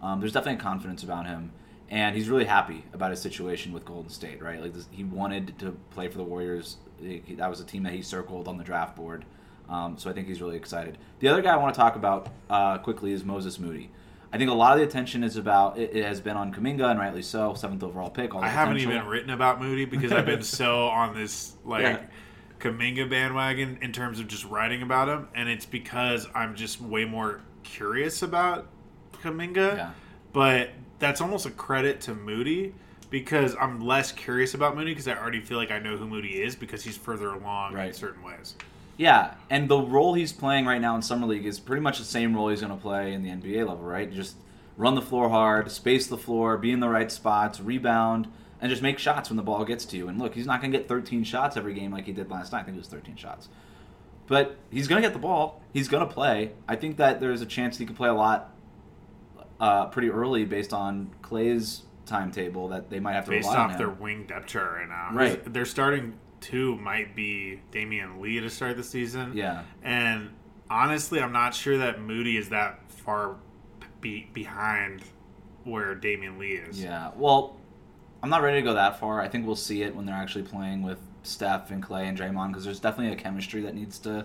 Um, 0.00 0.20
there's 0.20 0.32
definitely 0.32 0.60
a 0.60 0.62
confidence 0.62 1.02
about 1.02 1.26
him, 1.26 1.50
and 1.90 2.14
he's 2.16 2.28
really 2.28 2.44
happy 2.44 2.84
about 2.92 3.10
his 3.10 3.20
situation 3.20 3.72
with 3.72 3.84
Golden 3.84 4.10
State. 4.10 4.40
Right, 4.40 4.60
like 4.60 4.72
this, 4.72 4.86
he 4.90 5.04
wanted 5.04 5.58
to 5.58 5.72
play 5.90 6.08
for 6.08 6.18
the 6.18 6.24
Warriors. 6.24 6.76
He- 7.00 7.34
that 7.36 7.50
was 7.50 7.60
a 7.60 7.64
team 7.64 7.82
that 7.82 7.92
he 7.92 8.02
circled 8.02 8.46
on 8.48 8.58
the 8.58 8.64
draft 8.64 8.96
board. 8.96 9.24
Um, 9.68 9.98
so 9.98 10.08
I 10.08 10.12
think 10.12 10.28
he's 10.28 10.40
really 10.40 10.56
excited. 10.56 10.98
The 11.20 11.28
other 11.28 11.42
guy 11.42 11.52
I 11.52 11.56
want 11.56 11.74
to 11.74 11.78
talk 11.80 11.96
about 11.96 12.28
uh, 12.48 12.78
quickly 12.78 13.12
is 13.12 13.24
Moses 13.24 13.58
Moody. 13.58 13.90
I 14.32 14.36
think 14.38 14.50
a 14.50 14.54
lot 14.54 14.72
of 14.72 14.78
the 14.78 14.84
attention 14.84 15.24
is 15.24 15.36
about 15.36 15.78
it, 15.78 15.94
it 15.96 16.04
has 16.04 16.20
been 16.20 16.36
on 16.36 16.52
Kuminga, 16.52 16.90
and 16.90 16.98
rightly 16.98 17.22
so, 17.22 17.54
seventh 17.54 17.82
overall 17.82 18.10
pick. 18.10 18.34
I 18.34 18.48
haven't 18.48 18.74
potential. 18.74 18.96
even 18.96 19.08
written 19.08 19.30
about 19.30 19.60
Moody 19.60 19.84
because 19.86 20.12
I've 20.12 20.26
been 20.26 20.42
so 20.42 20.86
on 20.88 21.14
this 21.14 21.54
like 21.64 21.82
Yeah. 21.82 22.00
Kuminga 22.60 23.08
bandwagon 23.08 23.78
in 23.80 23.92
terms 23.92 24.20
of 24.20 24.26
just 24.26 24.44
writing 24.44 24.82
about 24.82 25.08
him, 25.08 25.28
and 25.34 25.48
it's 25.48 25.66
because 25.66 26.26
I'm 26.34 26.56
just 26.56 26.80
way 26.80 27.04
more 27.04 27.40
curious 27.62 28.22
about 28.22 28.66
Kuminga. 29.22 29.76
Yeah. 29.76 29.90
But 30.32 30.70
that's 30.98 31.20
almost 31.20 31.46
a 31.46 31.50
credit 31.50 32.00
to 32.02 32.14
Moody 32.14 32.74
because 33.10 33.56
I'm 33.58 33.80
less 33.80 34.12
curious 34.12 34.54
about 34.54 34.76
Moody 34.76 34.90
because 34.90 35.08
I 35.08 35.16
already 35.16 35.40
feel 35.40 35.56
like 35.56 35.70
I 35.70 35.78
know 35.78 35.96
who 35.96 36.06
Moody 36.06 36.42
is 36.42 36.54
because 36.54 36.84
he's 36.84 36.96
further 36.96 37.30
along 37.30 37.78
in 37.78 37.92
certain 37.94 38.22
ways. 38.22 38.56
Yeah, 38.98 39.34
and 39.48 39.68
the 39.68 39.78
role 39.78 40.14
he's 40.14 40.32
playing 40.32 40.66
right 40.66 40.80
now 40.80 40.94
in 40.96 41.02
summer 41.02 41.26
league 41.26 41.46
is 41.46 41.58
pretty 41.60 41.80
much 41.80 41.98
the 41.98 42.04
same 42.04 42.34
role 42.34 42.48
he's 42.50 42.60
going 42.60 42.72
to 42.74 42.82
play 42.82 43.12
in 43.14 43.22
the 43.22 43.30
NBA 43.30 43.58
level, 43.66 43.84
right? 43.84 44.12
Just 44.12 44.36
run 44.76 44.96
the 44.96 45.00
floor 45.02 45.28
hard, 45.28 45.70
space 45.70 46.08
the 46.08 46.18
floor, 46.18 46.58
be 46.58 46.72
in 46.72 46.80
the 46.80 46.88
right 46.88 47.10
spots, 47.10 47.60
rebound, 47.60 48.28
and 48.60 48.68
just 48.68 48.82
make 48.82 48.98
shots 48.98 49.30
when 49.30 49.36
the 49.36 49.42
ball 49.42 49.64
gets 49.64 49.84
to 49.86 49.96
you. 49.96 50.08
And 50.08 50.18
look, 50.18 50.34
he's 50.34 50.46
not 50.46 50.60
going 50.60 50.72
to 50.72 50.78
get 50.78 50.88
13 50.88 51.22
shots 51.22 51.56
every 51.56 51.74
game 51.74 51.92
like 51.92 52.06
he 52.06 52.12
did 52.12 52.28
last 52.28 52.50
night. 52.52 52.62
I 52.62 52.64
think 52.64 52.76
it 52.76 52.80
was 52.80 52.88
13 52.88 53.14
shots. 53.14 53.48
But 54.26 54.56
he's 54.70 54.88
going 54.88 55.00
to 55.00 55.06
get 55.06 55.14
the 55.14 55.20
ball. 55.20 55.62
He's 55.72 55.86
going 55.88 56.06
to 56.06 56.12
play. 56.12 56.50
I 56.66 56.74
think 56.74 56.96
that 56.96 57.20
there's 57.20 57.40
a 57.40 57.46
chance 57.46 57.78
he 57.78 57.86
could 57.86 57.96
play 57.96 58.08
a 58.08 58.14
lot 58.14 58.52
uh, 59.60 59.86
pretty 59.86 60.10
early 60.10 60.44
based 60.44 60.72
on 60.72 61.10
Clay's 61.22 61.82
timetable 62.04 62.68
that 62.68 62.90
they 62.90 62.98
might 63.00 63.12
have 63.12 63.24
to 63.26 63.30
Based 63.30 63.48
rely 63.48 63.58
on 63.60 63.66
off 63.66 63.72
him. 63.72 63.78
their 63.78 63.90
wing 63.90 64.26
depth 64.26 64.48
chart 64.48 64.72
right 64.72 64.88
now. 64.88 65.10
Right. 65.12 65.52
they're 65.52 65.64
starting 65.64 66.14
two 66.40 66.76
might 66.76 67.14
be 67.16 67.60
Damian 67.70 68.20
Lee 68.20 68.40
to 68.40 68.50
start 68.50 68.76
the 68.76 68.84
season. 68.84 69.32
Yeah. 69.36 69.62
And 69.82 70.30
honestly, 70.70 71.20
I'm 71.20 71.32
not 71.32 71.54
sure 71.54 71.78
that 71.78 72.00
Moody 72.00 72.36
is 72.36 72.48
that 72.50 72.80
far 72.90 73.36
be- 74.00 74.28
behind 74.32 75.02
where 75.64 75.94
Damian 75.94 76.38
Lee 76.38 76.52
is. 76.52 76.82
Yeah. 76.82 77.10
Well, 77.16 77.56
I'm 78.22 78.30
not 78.30 78.42
ready 78.42 78.58
to 78.58 78.62
go 78.62 78.74
that 78.74 78.98
far. 78.98 79.20
I 79.20 79.28
think 79.28 79.46
we'll 79.46 79.56
see 79.56 79.82
it 79.82 79.94
when 79.94 80.06
they're 80.06 80.14
actually 80.14 80.44
playing 80.44 80.82
with 80.82 80.98
Steph 81.22 81.70
and 81.70 81.82
Clay 81.82 82.06
and 82.08 82.16
Draymond 82.18 82.48
because 82.48 82.64
there's 82.64 82.80
definitely 82.80 83.12
a 83.12 83.16
chemistry 83.16 83.60
that 83.62 83.74
needs 83.74 83.98
to 84.00 84.24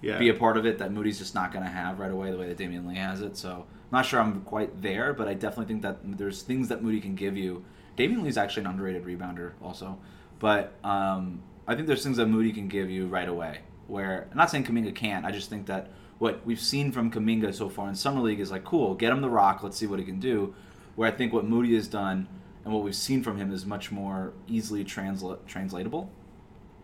Yeah. 0.00 0.18
be 0.18 0.28
a 0.28 0.34
part 0.34 0.56
of 0.56 0.66
it 0.66 0.78
that 0.78 0.92
Moody's 0.92 1.18
just 1.18 1.34
not 1.34 1.52
going 1.52 1.64
to 1.64 1.70
have 1.70 1.98
right 1.98 2.10
away 2.10 2.30
the 2.30 2.36
way 2.38 2.48
that 2.48 2.56
Damian 2.56 2.86
Lee 2.88 2.96
has 2.96 3.20
it. 3.22 3.36
So 3.36 3.66
I'm 3.68 3.96
not 3.98 4.06
sure 4.06 4.20
I'm 4.20 4.40
quite 4.42 4.82
there, 4.82 5.12
but 5.12 5.28
I 5.28 5.34
definitely 5.34 5.66
think 5.66 5.82
that 5.82 5.98
there's 6.18 6.42
things 6.42 6.68
that 6.68 6.82
Moody 6.82 7.00
can 7.00 7.14
give 7.14 7.36
you. 7.36 7.64
Damian 7.96 8.22
Lee's 8.24 8.36
actually 8.38 8.62
an 8.64 8.70
underrated 8.70 9.04
rebounder 9.04 9.52
also, 9.62 9.98
but 10.38 10.72
um, 10.82 11.42
I 11.66 11.74
think 11.74 11.86
there's 11.86 12.02
things 12.02 12.16
that 12.16 12.26
Moody 12.26 12.52
can 12.52 12.68
give 12.68 12.90
you 12.90 13.06
right 13.06 13.28
away. 13.28 13.60
Where 13.86 14.28
I'm 14.30 14.36
not 14.36 14.50
saying 14.50 14.64
Kuminga 14.64 14.94
can't. 14.94 15.24
I 15.24 15.30
just 15.30 15.50
think 15.50 15.66
that 15.66 15.90
what 16.18 16.44
we've 16.46 16.60
seen 16.60 16.92
from 16.92 17.10
Kuminga 17.10 17.54
so 17.54 17.68
far 17.68 17.88
in 17.88 17.94
summer 17.94 18.20
league 18.20 18.40
is 18.40 18.50
like 18.50 18.64
cool. 18.64 18.94
Get 18.94 19.12
him 19.12 19.20
the 19.20 19.30
rock. 19.30 19.62
Let's 19.62 19.76
see 19.76 19.86
what 19.86 19.98
he 19.98 20.04
can 20.04 20.20
do. 20.20 20.54
Where 20.94 21.08
I 21.08 21.14
think 21.14 21.32
what 21.32 21.44
Moody 21.44 21.74
has 21.74 21.88
done 21.88 22.28
and 22.64 22.72
what 22.72 22.82
we've 22.82 22.94
seen 22.94 23.22
from 23.22 23.36
him 23.36 23.52
is 23.52 23.66
much 23.66 23.90
more 23.90 24.32
easily 24.46 24.84
transla- 24.84 25.44
translatable. 25.46 26.10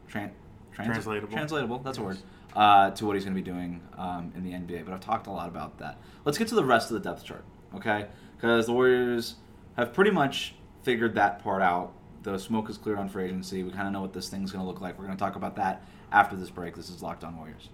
Tran- 0.08 0.30
trans- 0.72 0.92
Translatable. 0.92 1.32
Translatable. 1.32 1.78
That's 1.80 1.98
a 1.98 2.02
word 2.02 2.18
uh, 2.56 2.90
to 2.92 3.06
what 3.06 3.14
he's 3.14 3.24
going 3.24 3.36
to 3.36 3.42
be 3.42 3.48
doing 3.48 3.80
um, 3.96 4.32
in 4.36 4.42
the 4.42 4.50
NBA. 4.52 4.84
But 4.84 4.94
I've 4.94 5.00
talked 5.00 5.26
a 5.26 5.30
lot 5.30 5.48
about 5.48 5.78
that. 5.78 5.98
Let's 6.24 6.38
get 6.38 6.48
to 6.48 6.54
the 6.54 6.64
rest 6.64 6.90
of 6.90 7.00
the 7.00 7.08
depth 7.08 7.24
chart, 7.24 7.44
okay? 7.74 8.06
Because 8.36 8.66
the 8.66 8.72
Warriors 8.72 9.36
have 9.76 9.92
pretty 9.92 10.10
much 10.10 10.54
figured 10.82 11.14
that 11.14 11.42
part 11.42 11.62
out. 11.62 11.92
The 12.32 12.38
smoke 12.38 12.68
is 12.68 12.76
cleared 12.76 12.98
on 12.98 13.08
free 13.08 13.24
agency. 13.24 13.62
We 13.62 13.70
kind 13.70 13.86
of 13.86 13.92
know 13.92 14.02
what 14.02 14.12
this 14.12 14.28
thing's 14.28 14.52
going 14.52 14.62
to 14.62 14.68
look 14.68 14.80
like. 14.80 14.98
We're 14.98 15.06
going 15.06 15.16
to 15.16 15.22
talk 15.22 15.36
about 15.36 15.56
that 15.56 15.82
after 16.12 16.36
this 16.36 16.50
break. 16.50 16.76
This 16.76 16.90
is 16.90 17.02
Locked 17.02 17.24
On 17.24 17.36
Warriors. 17.36 17.70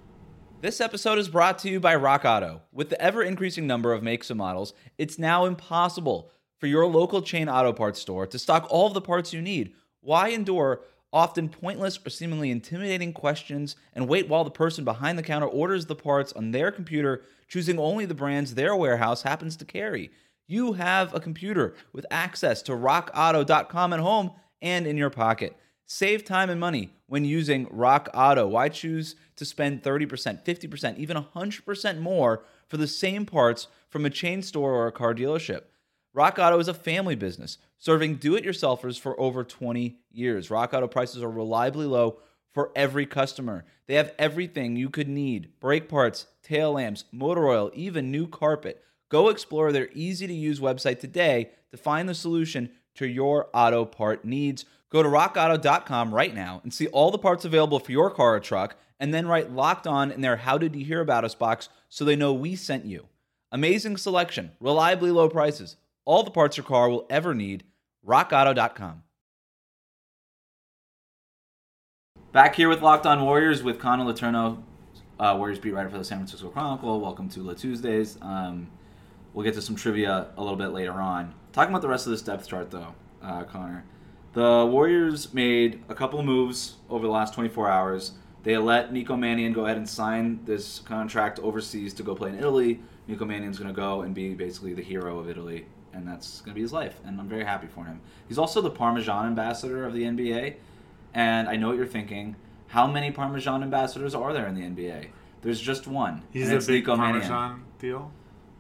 This 0.61 0.81
episode 0.81 1.19
is 1.19 1.29
brought 1.29 1.59
to 1.59 1.69
you 1.69 1.81
by 1.81 1.97
Rock 1.97 2.25
Auto. 2.25 2.63
With 2.73 2.89
the 2.89 3.01
ever 3.01 3.23
increasing 3.23 3.67
number 3.67 3.93
of 3.93 4.03
makes 4.03 4.31
and 4.31 4.39
models, 4.39 4.73
it's 4.97 5.19
now 5.19 5.45
impossible 5.45 6.31
for 6.59 6.69
your 6.69 6.87
local 6.87 7.21
chain 7.21 7.49
auto 7.49 7.73
parts 7.73 8.01
store 8.01 8.27
to 8.29 8.39
stock 8.39 8.67
all 8.71 8.87
of 8.87 8.95
the 8.95 9.01
parts 9.01 9.33
you 9.33 9.43
need. 9.43 9.75
Why 10.01 10.29
endure 10.29 10.81
often 11.13 11.49
pointless 11.49 11.99
or 12.05 12.11
seemingly 12.11 12.51
intimidating 12.51 13.13
questions 13.13 13.77
and 13.93 14.09
wait 14.09 14.29
while 14.29 14.45
the 14.45 14.51
person 14.51 14.85
behind 14.85 15.19
the 15.19 15.23
counter 15.23 15.47
orders 15.47 15.87
the 15.87 15.95
parts 15.95 16.33
on 16.33 16.53
their 16.53 16.71
computer, 16.71 17.23
choosing 17.49 17.79
only 17.79 18.07
the 18.07 18.15
brands 18.15 18.55
their 18.55 18.75
warehouse 18.75 19.23
happens 19.23 19.57
to 19.57 19.65
carry? 19.65 20.11
You 20.47 20.75
have 20.75 21.15
a 21.15 21.21
computer 21.21 21.75
with 21.93 22.07
access 22.11 22.63
to 22.63 22.73
rockauto.com 22.73 23.93
at 23.93 24.01
home 24.01 24.31
and 24.65 24.87
in 24.87 24.97
your 24.97 25.11
pocket. 25.11 25.57
Save 25.87 26.25
time 26.25 26.49
and 26.49 26.59
money 26.59 26.91
when 27.07 27.27
using 27.27 27.69
Rock 27.71 28.09
Auto. 28.15 28.49
Why 28.49 28.71
choose 28.71 29.15
to 29.37 29.45
spend 29.45 29.83
30%, 29.83 30.43
50%, 30.43 30.99
even 30.99 31.17
100% 31.19 31.99
more 32.01 32.43
for 32.67 32.79
the 32.79 32.89
same 32.89 33.27
parts 33.27 33.69
from 33.91 34.07
a 34.07 34.11
chain 34.11 34.43
store 34.43 34.73
or 34.73 34.87
a 34.87 34.93
car 34.93 35.15
dealership? 35.15 35.65
Rock 36.15 36.39
Auto 36.39 36.59
is 36.59 36.69
a 36.69 36.75
family 36.75 37.15
business 37.15 37.59
serving 37.79 38.17
do 38.17 38.35
it 38.35 38.45
yourselfers 38.45 38.99
for 38.99 39.21
over 39.21 39.45
20 39.45 39.99
years. 40.11 40.51
Rock 40.51 40.73
Auto 40.73 40.89
prices 40.89 41.23
are 41.23 41.31
reliably 41.31 41.87
low 41.87 42.19
for 42.55 42.71
every 42.75 43.05
customer. 43.05 43.65
They 43.87 43.95
have 43.95 44.15
everything 44.19 44.77
you 44.77 44.89
could 44.89 45.09
need 45.09 45.51
brake 45.61 45.89
parts, 45.89 46.27
tail 46.43 46.73
lamps, 46.73 47.05
motor 47.13 47.47
oil, 47.47 47.71
even 47.75 48.11
new 48.11 48.27
carpet. 48.27 48.83
Go 49.11 49.29
explore 49.29 49.71
their 49.71 49.91
easy 49.93 50.27
to 50.27 50.33
use 50.33 50.61
website 50.61 51.01
today 51.01 51.51
to 51.73 51.77
find 51.77 52.09
the 52.09 52.15
solution 52.15 52.71
to 52.95 53.07
your 53.07 53.49
auto 53.53 53.85
part 53.85 54.25
needs. 54.25 54.65
Go 54.91 55.03
to 55.03 55.09
rockauto.com 55.09 56.15
right 56.15 56.35
now 56.35 56.61
and 56.63 56.73
see 56.73 56.87
all 56.89 57.11
the 57.11 57.19
parts 57.19 57.45
available 57.45 57.81
for 57.81 57.93
your 57.93 58.11
car 58.11 58.37
or 58.37 58.41
truck, 58.41 58.77
and 59.01 59.13
then 59.13 59.27
write 59.27 59.51
locked 59.51 59.87
on 59.87 60.11
in 60.11 60.21
their 60.21 60.37
How 60.37 60.57
Did 60.57 60.77
You 60.77 60.85
Hear 60.85 61.01
About 61.01 61.25
Us 61.25 61.35
box 61.35 61.69
so 61.89 62.05
they 62.05 62.17
know 62.17 62.33
we 62.33 62.55
sent 62.55 62.85
you. 62.85 63.07
Amazing 63.51 63.97
selection, 63.97 64.53
reliably 64.61 65.11
low 65.11 65.29
prices, 65.29 65.77
all 66.05 66.23
the 66.23 66.31
parts 66.31 66.57
your 66.57 66.65
car 66.65 66.89
will 66.89 67.07
ever 67.11 67.35
need. 67.35 67.65
RockAuto.com. 68.07 69.03
Back 72.33 72.57
here 72.57 72.69
with 72.69 72.83
Locked 72.83 73.07
On 73.07 73.25
Warriors 73.25 73.63
with 73.63 73.79
Connor 73.79 74.05
Letourneau, 74.05 74.63
uh, 75.21 75.35
Warriors 75.39 75.59
beat 75.59 75.73
writer 75.73 75.89
for 75.89 75.99
the 75.99 76.05
San 76.05 76.19
Francisco 76.19 76.49
Chronicle. 76.49 77.01
Welcome 77.01 77.29
to 77.31 77.43
La 77.43 77.55
Tuesdays. 77.55 78.19
Um, 78.21 78.71
we'll 79.33 79.45
get 79.45 79.55
to 79.55 79.63
some 79.63 79.77
trivia 79.77 80.29
a 80.37 80.43
little 80.43 80.57
bit 80.57 80.69
later 80.69 80.95
on. 80.95 81.33
Talking 81.55 81.73
about 81.73 81.83
the 81.83 81.89
rest 81.89 82.05
of 82.07 82.11
this 82.11 82.21
depth 82.21 82.49
chart, 82.49 82.73
though, 82.73 82.97
uh, 83.23 83.45
Connor. 83.45 83.85
The 84.33 84.67
Warriors 84.69 85.33
made 85.33 85.85
a 85.89 85.95
couple 85.95 86.19
of 86.19 86.27
moves 86.27 86.75
over 86.91 87.07
the 87.07 87.13
last 87.13 87.33
24 87.33 87.71
hours. 87.71 88.13
They 88.43 88.59
let 88.59 88.93
Nico 88.93 89.17
Mannion 89.17 89.53
go 89.53 89.65
ahead 89.65 89.77
and 89.77 89.89
sign 89.89 90.41
this 90.47 90.81
contract 90.81 91.39
overseas 91.39 91.95
to 91.95 92.03
go 92.03 92.17
play 92.17 92.31
in 92.31 92.39
Italy. 92.41 92.81
Nico 93.07 93.25
Mannion's 93.25 93.57
going 93.57 93.73
to 93.73 93.75
go 93.75 94.03
and 94.03 94.13
be 94.17 94.35
basically 94.35 94.75
the 94.75 94.83
hero 94.83 95.21
of 95.21 95.29
Italy, 95.31 95.67
and 95.93 96.09
that's 96.09 96.41
going 96.41 96.51
to 96.51 96.57
be 96.57 96.61
his 96.63 96.73
life. 96.73 96.99
And 97.05 97.21
I'm 97.21 97.29
very 97.29 97.45
happy 97.45 97.69
for 97.69 97.85
him. 97.85 98.01
He's 98.27 98.37
also 98.37 98.61
the 98.61 98.71
Parmesan 98.71 99.27
ambassador 99.27 99.87
of 99.87 99.95
the 99.95 100.03
NBA. 100.03 100.57
And 101.15 101.49
I 101.49 101.55
know 101.55 101.69
what 101.69 101.77
you're 101.77 101.87
thinking. 101.87 102.35
How 102.67 102.89
many 102.89 103.13
Parmesan 103.13 103.63
ambassadors 103.63 104.13
are 104.17 104.33
there 104.33 104.49
in 104.49 104.57
the 104.57 104.63
NBA? 104.63 105.07
There's 105.43 105.61
just 105.61 105.87
one. 105.87 106.23
He's 106.33 106.51
a 106.51 106.59
big 106.59 106.69
Nico 106.69 106.97
Mannion. 106.97 107.21
Parmesan 107.21 107.65
deal. 107.79 108.11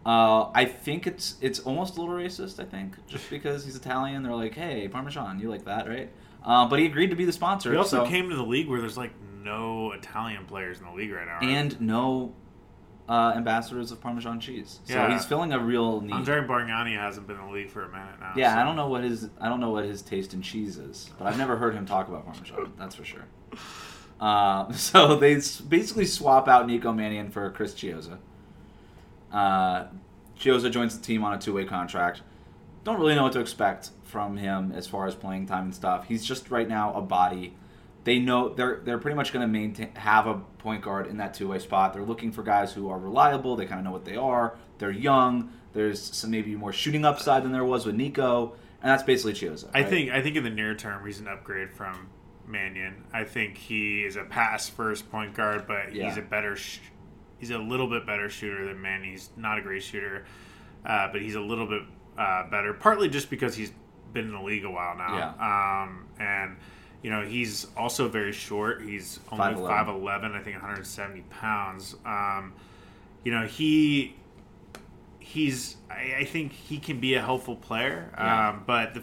Uh, 0.06 0.50
I 0.54 0.66
think 0.66 1.06
it's 1.06 1.36
it's 1.40 1.60
almost 1.60 1.96
a 1.96 2.00
little 2.00 2.14
racist. 2.14 2.60
I 2.60 2.64
think 2.66 2.94
just 3.06 3.30
because 3.30 3.64
he's 3.64 3.74
Italian, 3.76 4.22
they're 4.22 4.34
like, 4.34 4.54
"Hey, 4.54 4.86
Parmesan, 4.88 5.38
you 5.40 5.48
like 5.48 5.64
that, 5.64 5.88
right?" 5.88 6.10
Uh, 6.44 6.68
but 6.68 6.78
he 6.78 6.84
agreed 6.86 7.08
to 7.10 7.16
be 7.16 7.24
the 7.24 7.32
sponsor. 7.32 7.70
He 7.72 7.76
also 7.78 8.04
so- 8.04 8.10
came 8.10 8.28
to 8.28 8.36
the 8.36 8.42
league 8.42 8.68
where 8.68 8.80
there's 8.80 8.98
like 8.98 9.12
no 9.42 9.92
Italian 9.92 10.44
players 10.46 10.78
in 10.78 10.84
the 10.86 10.92
league 10.92 11.10
right 11.12 11.26
now. 11.26 11.34
right? 11.40 11.44
and 11.56 11.80
no 11.80 12.34
uh, 13.08 13.32
ambassadors 13.36 13.92
of 13.92 14.00
Parmesan 14.00 14.40
cheese. 14.40 14.80
So 14.84 14.94
Yeah. 14.94 15.12
he's 15.12 15.24
filling 15.26 15.52
a 15.52 15.58
real 15.58 16.00
need. 16.00 16.12
Andre 16.12 16.40
Bargnani 16.46 16.96
hasn't 16.96 17.26
been 17.26 17.36
in 17.38 17.46
the 17.46 17.52
league 17.52 17.70
for 17.70 17.84
a 17.84 17.88
minute 17.90 18.18
now. 18.20 18.32
yeah, 18.36 18.54
so- 18.54 18.60
I 18.60 18.64
don't 18.64 18.76
know 18.76 18.88
what 18.88 19.04
his 19.04 19.28
I 19.40 19.48
don't 19.48 19.60
know 19.60 19.70
what 19.70 19.84
his 19.84 20.02
taste 20.02 20.34
in 20.34 20.42
cheese 20.42 20.76
is, 20.76 21.10
but 21.18 21.26
I've 21.26 21.38
never 21.38 21.56
heard 21.56 21.74
him 21.74 21.86
talk 21.86 22.08
about 22.08 22.24
Parmesan. 22.26 22.72
That's 22.78 22.94
for 22.94 23.04
sure. 23.04 23.24
Uh, 24.20 24.70
so 24.72 25.16
they 25.16 25.34
basically 25.68 26.04
swap 26.06 26.46
out 26.48 26.66
Nico 26.66 26.92
Mannion 26.92 27.30
for 27.30 27.50
Chris 27.50 27.74
Chiozza. 27.74 28.18
Uh, 29.34 29.86
Chiozza 30.38 30.70
joins 30.70 30.96
the 30.96 31.04
team 31.04 31.24
on 31.24 31.34
a 31.34 31.38
two-way 31.38 31.64
contract. 31.64 32.22
Don't 32.84 32.98
really 33.00 33.14
know 33.14 33.24
what 33.24 33.32
to 33.32 33.40
expect 33.40 33.90
from 34.04 34.36
him 34.36 34.72
as 34.72 34.86
far 34.86 35.06
as 35.06 35.14
playing 35.14 35.46
time 35.46 35.64
and 35.64 35.74
stuff. 35.74 36.06
He's 36.06 36.24
just 36.24 36.50
right 36.50 36.68
now 36.68 36.92
a 36.94 37.00
body. 37.02 37.54
They 38.04 38.18
know 38.18 38.50
they're 38.50 38.80
they're 38.84 38.98
pretty 38.98 39.16
much 39.16 39.32
going 39.32 39.42
to 39.46 39.50
maintain 39.50 39.90
have 39.94 40.26
a 40.26 40.34
point 40.58 40.82
guard 40.82 41.06
in 41.06 41.16
that 41.16 41.32
two-way 41.34 41.58
spot. 41.58 41.94
They're 41.94 42.04
looking 42.04 42.30
for 42.32 42.42
guys 42.42 42.72
who 42.72 42.90
are 42.90 42.98
reliable. 42.98 43.56
They 43.56 43.64
kind 43.64 43.78
of 43.80 43.84
know 43.84 43.92
what 43.92 44.04
they 44.04 44.16
are. 44.16 44.56
They're 44.78 44.90
young. 44.90 45.50
There's 45.72 46.00
some 46.00 46.30
maybe 46.30 46.54
more 46.54 46.72
shooting 46.72 47.04
upside 47.04 47.42
than 47.42 47.52
there 47.52 47.64
was 47.64 47.86
with 47.86 47.94
Nico, 47.94 48.52
and 48.82 48.90
that's 48.90 49.02
basically 49.02 49.32
Chiozza. 49.32 49.70
I 49.72 49.82
think 49.82 50.10
I 50.10 50.20
think 50.20 50.36
in 50.36 50.44
the 50.44 50.50
near 50.50 50.74
term 50.74 51.04
he's 51.06 51.18
an 51.18 51.26
upgrade 51.28 51.72
from 51.72 52.08
Mannion. 52.46 53.04
I 53.12 53.24
think 53.24 53.56
he 53.56 54.04
is 54.04 54.16
a 54.16 54.24
pass 54.24 54.68
first 54.68 55.10
point 55.10 55.34
guard, 55.34 55.66
but 55.66 55.94
he's 56.08 56.18
a 56.18 56.22
better 56.22 56.56
sh- 56.56 56.80
he's 57.38 57.50
a 57.50 57.58
little 57.58 57.86
bit 57.88 58.06
better 58.06 58.28
shooter 58.28 58.64
than 58.66 58.80
Mannion. 58.80 59.12
He's 59.12 59.30
not 59.36 59.58
a 59.58 59.62
great 59.62 59.82
shooter, 59.82 60.24
uh, 60.86 61.08
but 61.12 61.20
he's 61.22 61.34
a 61.34 61.40
little 61.40 61.66
bit 61.66 61.82
uh, 62.18 62.48
better. 62.50 62.72
Partly 62.74 63.08
just 63.08 63.30
because 63.30 63.54
he's 63.54 63.72
been 64.12 64.26
in 64.26 64.32
the 64.32 64.40
league 64.42 64.64
a 64.64 64.70
while 64.70 64.96
now, 64.96 65.84
um, 65.84 66.06
and 66.20 66.56
you 67.02 67.10
know 67.10 67.22
he's 67.22 67.66
also 67.76 68.08
very 68.08 68.32
short. 68.32 68.82
He's 68.82 69.18
only 69.32 69.44
5'11". 69.54 69.66
five 69.68 69.88
eleven, 69.88 70.32
I 70.32 70.40
think 70.40 70.54
170 70.56 71.20
pounds. 71.30 71.96
Um, 72.06 72.52
you 73.24 73.32
know 73.32 73.46
he 73.46 74.14
he's 75.18 75.76
I, 75.90 76.16
I 76.20 76.24
think 76.24 76.52
he 76.52 76.78
can 76.78 77.00
be 77.00 77.14
a 77.14 77.20
helpful 77.22 77.56
player, 77.56 78.10
Yeah. 78.16 78.50
um, 78.50 78.62
but 78.66 78.94
the, 78.94 79.02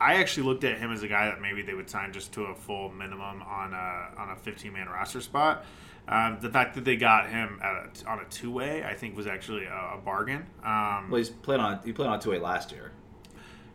I 0.00 0.14
actually 0.14 0.44
looked 0.44 0.64
at 0.64 0.78
him 0.78 0.92
as 0.92 1.02
a 1.02 1.08
guy 1.08 1.26
that 1.26 1.40
maybe 1.42 1.60
they 1.62 1.74
would 1.74 1.90
sign 1.90 2.12
just 2.12 2.32
to 2.34 2.44
a 2.44 2.54
full 2.54 2.88
minimum 2.90 3.42
on 3.42 3.74
a 3.74 4.08
on 4.16 4.30
a 4.30 4.36
15 4.36 4.72
man 4.72 4.88
roster 4.88 5.20
spot. 5.20 5.64
Um, 6.10 6.38
the 6.40 6.50
fact 6.50 6.74
that 6.74 6.84
they 6.84 6.96
got 6.96 7.30
him 7.30 7.60
at 7.62 8.02
a, 8.04 8.10
on 8.10 8.18
a 8.18 8.24
two 8.24 8.50
way, 8.50 8.82
I 8.84 8.94
think, 8.94 9.16
was 9.16 9.26
actually 9.28 9.64
a, 9.66 9.92
a 9.94 10.00
bargain. 10.04 10.44
Um, 10.64 11.08
Well, 11.08 11.18
he's 11.18 11.30
played 11.30 11.60
on 11.60 11.78
he 11.84 11.92
played 11.92 12.08
on 12.08 12.18
two-way 12.18 12.38
last 12.40 12.72
year. 12.72 12.90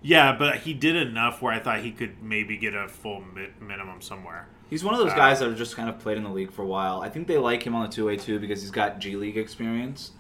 yeah, 0.01 0.35
but 0.37 0.57
he 0.57 0.73
did 0.73 0.95
enough 0.97 1.41
where 1.41 1.53
I 1.53 1.59
thought 1.59 1.79
he 1.79 1.91
could 1.91 2.21
maybe 2.21 2.57
get 2.57 2.73
a 2.75 2.87
full 2.89 3.21
mi- 3.33 3.47
minimum 3.61 4.01
somewhere. 4.01 4.47
He's 4.69 4.83
one 4.83 4.93
of 4.93 4.99
those 4.99 5.13
Uh, 5.13 5.15
guys 5.15 5.39
that 5.39 5.47
have 5.47 5.57
just 5.57 5.75
kind 5.77 5.87
of 5.87 5.97
played 5.99 6.17
in 6.17 6.23
the 6.23 6.29
league 6.29 6.51
for 6.51 6.63
a 6.63 6.67
while. 6.67 7.01
I 7.01 7.09
think 7.09 7.27
they 7.27 7.37
like 7.37 7.63
him 7.63 7.73
on 7.75 7.83
the 7.87 7.95
two 7.95 8.05
way 8.05 8.17
too 8.17 8.37
because 8.39 8.61
he's 8.61 8.71
got 8.71 8.99
G 8.99 9.15
League 9.15 9.37
experience, 9.37 10.11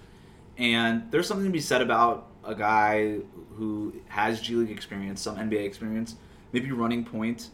and 0.57 1.11
there's 1.11 1.27
something 1.27 1.45
to 1.45 1.51
be 1.51 1.59
said 1.59 1.81
about 1.81 2.27
a 2.45 2.55
guy 2.55 3.17
who 3.57 3.93
has 4.07 4.39
G 4.39 4.55
League 4.55 4.71
experience, 4.71 5.19
some 5.21 5.35
NBA 5.35 5.65
experience, 5.65 6.15
maybe 6.53 6.71
running 6.71 7.03
point 7.03 7.49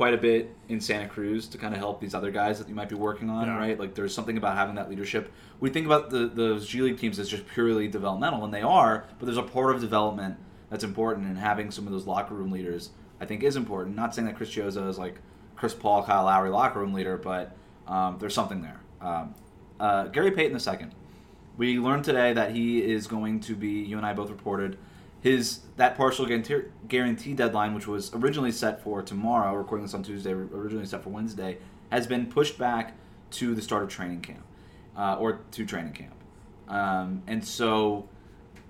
quite 0.00 0.14
a 0.14 0.16
bit 0.16 0.56
in 0.70 0.80
Santa 0.80 1.06
Cruz 1.06 1.46
to 1.46 1.58
kind 1.58 1.74
of 1.74 1.78
help 1.78 2.00
these 2.00 2.14
other 2.14 2.30
guys 2.30 2.58
that 2.58 2.66
you 2.70 2.74
might 2.74 2.88
be 2.88 2.94
working 2.94 3.28
on, 3.28 3.46
Yeah. 3.46 3.58
right? 3.58 3.78
Like 3.78 3.94
there's 3.94 4.14
something 4.14 4.38
about 4.38 4.56
having 4.56 4.76
that 4.76 4.88
leadership. 4.88 5.30
We 5.60 5.68
think 5.68 5.84
about 5.84 6.08
the 6.08 6.26
those 6.26 6.66
G 6.66 6.80
League 6.80 6.96
teams 6.98 7.18
as 7.18 7.28
just 7.28 7.46
purely 7.46 7.86
developmental, 7.86 8.42
and 8.46 8.54
they 8.54 8.62
are, 8.62 9.04
but 9.18 9.26
there's 9.26 9.36
a 9.36 9.42
part 9.42 9.74
of 9.74 9.82
development 9.82 10.38
that's 10.70 10.84
important, 10.84 11.26
and 11.26 11.36
having 11.36 11.70
some 11.70 11.86
of 11.86 11.92
those 11.92 12.06
locker 12.06 12.32
room 12.34 12.50
leaders, 12.50 12.88
I 13.20 13.26
think, 13.26 13.42
is 13.42 13.56
important. 13.56 13.94
Not 13.94 14.14
saying 14.14 14.24
that 14.26 14.36
Chris 14.36 14.48
Chiozza 14.48 14.88
is 14.88 14.98
like 14.98 15.20
Chris 15.54 15.74
Paul, 15.74 16.02
Kyle 16.02 16.24
Lowry 16.24 16.48
locker 16.48 16.78
room 16.80 16.94
leader, 16.94 17.18
but 17.18 17.54
um, 17.86 18.16
there's 18.18 18.32
something 18.32 18.62
there. 18.62 18.80
Um, 19.02 19.34
uh, 19.78 20.04
Gary 20.06 20.30
Payton 20.30 20.54
the 20.54 20.60
second. 20.60 20.94
We 21.58 21.78
learned 21.78 22.04
today 22.04 22.32
that 22.32 22.52
he 22.52 22.82
is 22.82 23.06
going 23.06 23.40
to 23.40 23.54
be. 23.54 23.82
You 23.82 23.98
and 23.98 24.06
I 24.06 24.14
both 24.14 24.30
reported 24.30 24.78
his 25.20 25.60
that 25.76 25.96
partial 25.96 26.26
guarantee, 26.26 27.34
deadline, 27.34 27.74
which 27.74 27.86
was 27.86 28.12
originally 28.14 28.52
set 28.52 28.82
for 28.82 29.02
tomorrow. 29.02 29.54
Recording 29.54 29.84
this 29.84 29.94
on 29.94 30.02
Tuesday, 30.02 30.32
originally 30.32 30.86
set 30.86 31.02
for 31.02 31.10
Wednesday, 31.10 31.58
has 31.90 32.06
been 32.06 32.26
pushed 32.26 32.58
back 32.58 32.96
to 33.32 33.54
the 33.54 33.62
start 33.62 33.82
of 33.82 33.88
training 33.88 34.20
camp 34.22 34.44
uh, 34.96 35.16
or 35.16 35.40
to 35.52 35.66
training 35.66 35.92
camp. 35.92 36.14
Um, 36.68 37.22
and 37.26 37.44
so, 37.44 38.08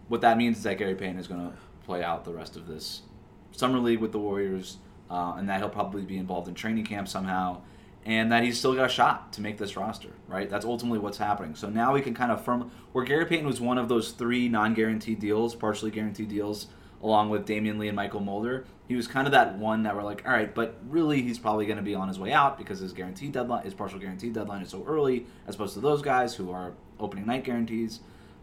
what 0.08 0.22
that 0.22 0.38
means 0.38 0.58
is 0.58 0.62
that 0.64 0.78
Gary 0.78 0.94
Payne 0.94 1.18
is 1.18 1.26
going 1.26 1.50
to 1.50 1.56
play 1.84 2.02
out 2.02 2.24
the 2.24 2.32
rest 2.32 2.56
of 2.56 2.66
this 2.66 3.02
summer 3.52 3.78
league 3.78 4.00
with 4.00 4.12
the 4.12 4.18
Warriors, 4.18 4.78
uh, 5.10 5.34
and 5.36 5.48
that 5.48 5.58
he'll 5.58 5.68
probably 5.68 6.02
be 6.02 6.16
involved 6.16 6.48
in 6.48 6.54
training 6.54 6.84
camp 6.84 7.08
somehow, 7.08 7.60
and 8.04 8.32
that 8.32 8.42
he's 8.42 8.58
still 8.58 8.74
got 8.74 8.86
a 8.86 8.88
shot 8.88 9.32
to 9.34 9.40
make 9.40 9.58
this 9.58 9.76
roster. 9.76 10.10
Right? 10.26 10.48
That's 10.48 10.64
ultimately 10.64 10.98
what's 10.98 11.18
happening. 11.18 11.54
So 11.54 11.68
now 11.68 11.92
we 11.92 12.00
can 12.00 12.14
kind 12.14 12.32
of 12.32 12.44
firm 12.44 12.70
where 12.92 13.04
Gary 13.04 13.26
Payton 13.26 13.46
was 13.46 13.60
one 13.60 13.78
of 13.78 13.88
those 13.88 14.12
three 14.12 14.48
non-guaranteed 14.48 15.20
deals, 15.20 15.54
partially 15.54 15.90
guaranteed 15.90 16.28
deals, 16.28 16.68
along 17.02 17.30
with 17.30 17.46
Damian 17.46 17.78
Lee 17.78 17.88
and 17.88 17.98
Mychal 17.98 18.24
Mulder. 18.24 18.66
He 18.88 18.96
was 18.96 19.06
kind 19.06 19.26
of 19.26 19.32
that 19.32 19.56
one 19.56 19.84
that 19.84 19.94
we're 19.94 20.02
like, 20.02 20.26
all 20.26 20.32
right, 20.32 20.52
but 20.52 20.78
really 20.88 21.22
he's 21.22 21.38
probably 21.38 21.64
going 21.64 21.76
to 21.76 21.82
be 21.82 21.94
on 21.94 22.08
his 22.08 22.18
way 22.18 22.32
out 22.32 22.58
because 22.58 22.80
his 22.80 22.92
guaranteed 22.92 23.32
deadline, 23.32 23.64
his 23.64 23.74
partial 23.74 23.98
guaranteed 23.98 24.32
deadline 24.32 24.62
is 24.62 24.68
so 24.68 24.84
early, 24.86 25.26
as 25.46 25.54
opposed 25.54 25.74
to 25.74 25.80
those 25.80 26.02
guys 26.02 26.34
who 26.34 26.50
are 26.50 26.72
opening 26.98 27.26
night 27.26 27.44
guarantees. 27.44 28.00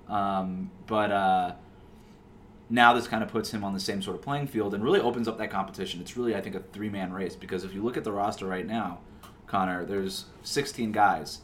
Um, 0.07 0.71
but 0.85 1.11
uh, 1.11 1.55
now 2.69 2.93
this 2.93 3.07
kind 3.07 3.23
of 3.23 3.29
puts 3.29 3.51
him 3.51 3.63
on 3.63 3.73
the 3.73 3.79
same 3.79 4.01
sort 4.01 4.15
of 4.15 4.21
playing 4.21 4.47
field 4.47 4.73
and 4.73 4.83
really 4.83 4.99
opens 4.99 5.27
up 5.27 5.37
that 5.37 5.51
competition. 5.51 6.01
It's 6.01 6.17
really, 6.17 6.35
I 6.35 6.41
think, 6.41 6.55
a 6.55 6.59
three 6.59 6.89
man 6.89 7.11
race 7.11 7.35
because 7.35 7.63
if 7.63 7.73
you 7.73 7.83
look 7.83 7.97
at 7.97 8.03
the 8.03 8.11
roster 8.11 8.45
right 8.45 8.65
now, 8.65 8.99
Connor, 9.47 9.85
there's 9.85 10.25
16 10.43 10.91
guys, 10.91 11.41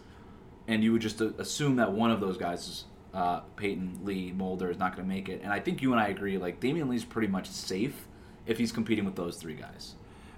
and 0.68 0.84
you 0.84 0.92
would 0.92 1.02
just 1.02 1.22
assume 1.22 1.78
that 1.78 1.92
one 1.92 2.12
of 2.12 2.20
those 2.20 2.38
guys, 2.38 2.86
uh, 3.14 3.42
Payton 3.56 4.00
Lee 4.04 4.32
Mulder, 4.32 4.70
is 4.70 4.78
not 4.78 4.96
going 4.96 5.08
to 5.08 5.14
make 5.14 5.30
it. 5.30 5.42
And 5.44 5.52
I 5.52 5.60
think 5.60 5.82
you 5.82 5.92
and 5.94 6.00
I 6.02 6.08
agree. 6.08 6.38
Like 6.38 6.60
Damian 6.60 6.90
Lee's 6.90 7.06
pretty 7.06 7.28
much 7.28 7.48
safe 7.48 8.08
if 8.46 8.58
he's 8.58 8.72
competing 8.72 9.06
with 9.06 9.16
those 9.16 9.38
three 9.38 9.56
guys 9.56 9.96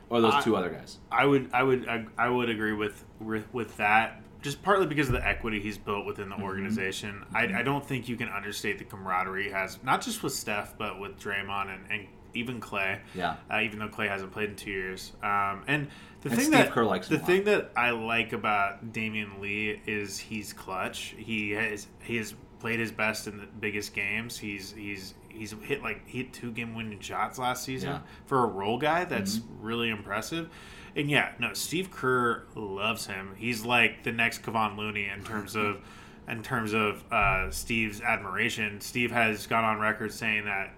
or 0.10 0.22
those 0.22 0.34
I- 0.36 0.41
two 0.41 0.55
other 0.55 0.69
guys. 0.69 1.00
I 1.12 1.25
would 1.25 1.50
I 1.53 1.63
would 1.63 1.88
I, 1.88 2.05
I 2.17 2.29
would 2.29 2.50
agree 2.50 2.74
with 2.74 3.03
with 3.19 3.51
with 3.53 3.75
that. 3.77 4.22
Just 4.41 4.62
partly 4.62 4.86
because 4.86 5.07
of 5.07 5.13
the 5.13 5.25
equity 5.27 5.60
he's 5.60 5.77
built 5.79 6.05
within 6.05 6.29
Mm-hmm. 6.29 6.39
the 6.41 6.45
organization. 6.45 7.25
I, 7.34 7.45
I 7.45 7.63
don't 7.63 7.84
think 7.84 8.07
you 8.07 8.15
can 8.15 8.29
understate 8.29 8.77
the 8.77 8.84
camaraderie 8.86 9.45
he 9.45 9.50
has, 9.50 9.79
not 9.84 10.03
just 10.03 10.22
with 10.22 10.34
Steph, 10.34 10.77
but 10.77 11.00
with 11.00 11.19
Draymond 11.19 11.74
and, 11.74 11.84
and 11.91 12.07
even 12.35 12.59
Clay. 12.59 12.99
Yeah. 13.13 13.35
Uh, 13.51 13.61
even 13.61 13.79
though 13.79 13.87
Clay 13.87 14.07
hasn't 14.07 14.31
played 14.31 14.49
in 14.51 14.55
two 14.55 14.71
years. 14.71 15.11
Um, 15.23 15.63
and 15.67 15.87
the 16.21 16.29
And 16.29 16.37
thing 16.37 16.39
Steve 16.39 16.51
that 16.51 16.71
Kerr 16.71 16.83
likes 16.85 17.07
the 17.07 17.19
thing 17.19 17.43
that 17.45 17.71
I 17.75 17.91
like 17.91 18.33
about 18.33 18.91
Damian 18.93 19.41
Lee 19.41 19.81
is 19.85 20.17
he's 20.17 20.53
clutch. 20.53 21.15
He 21.17 21.51
has 21.51 21.87
he 22.03 22.17
has 22.17 22.33
played 22.59 22.79
his 22.79 22.91
best 22.91 23.27
in 23.27 23.37
the 23.37 23.45
biggest 23.45 23.93
games. 23.93 24.37
He's 24.37 24.71
he's 24.73 25.13
he's 25.29 25.53
hit 25.63 25.81
like 25.83 26.07
he 26.07 26.19
hit 26.19 26.33
two 26.33 26.51
game 26.51 26.73
winning 26.75 26.99
shots 26.99 27.37
last 27.37 27.63
season 27.63 27.89
Yeah. 27.89 27.99
for 28.25 28.43
a 28.43 28.47
role 28.47 28.77
guy. 28.77 29.05
That's 29.05 29.41
really 29.61 29.89
impressive. 29.89 30.49
And 30.95 31.09
yeah, 31.11 31.33
no, 31.39 31.53
Steve 31.53 31.91
Kerr 31.91 32.45
loves 32.55 33.05
him. 33.05 33.35
He's 33.37 33.65
like 33.65 34.03
the 34.03 34.13
next 34.13 34.43
Kevon 34.43 34.77
Looney 34.77 35.07
in 35.09 35.23
terms 35.23 35.55
of 35.55 35.81
in 36.27 36.41
terms 36.41 36.73
of 36.73 37.03
uh, 37.11 37.51
Steve's 37.51 38.01
admiration. 38.01 38.81
Steve 38.81 39.11
has 39.11 39.45
gone 39.45 39.63
on 39.63 39.77
record 39.79 40.11
saying 40.11 40.45
that 40.45 40.73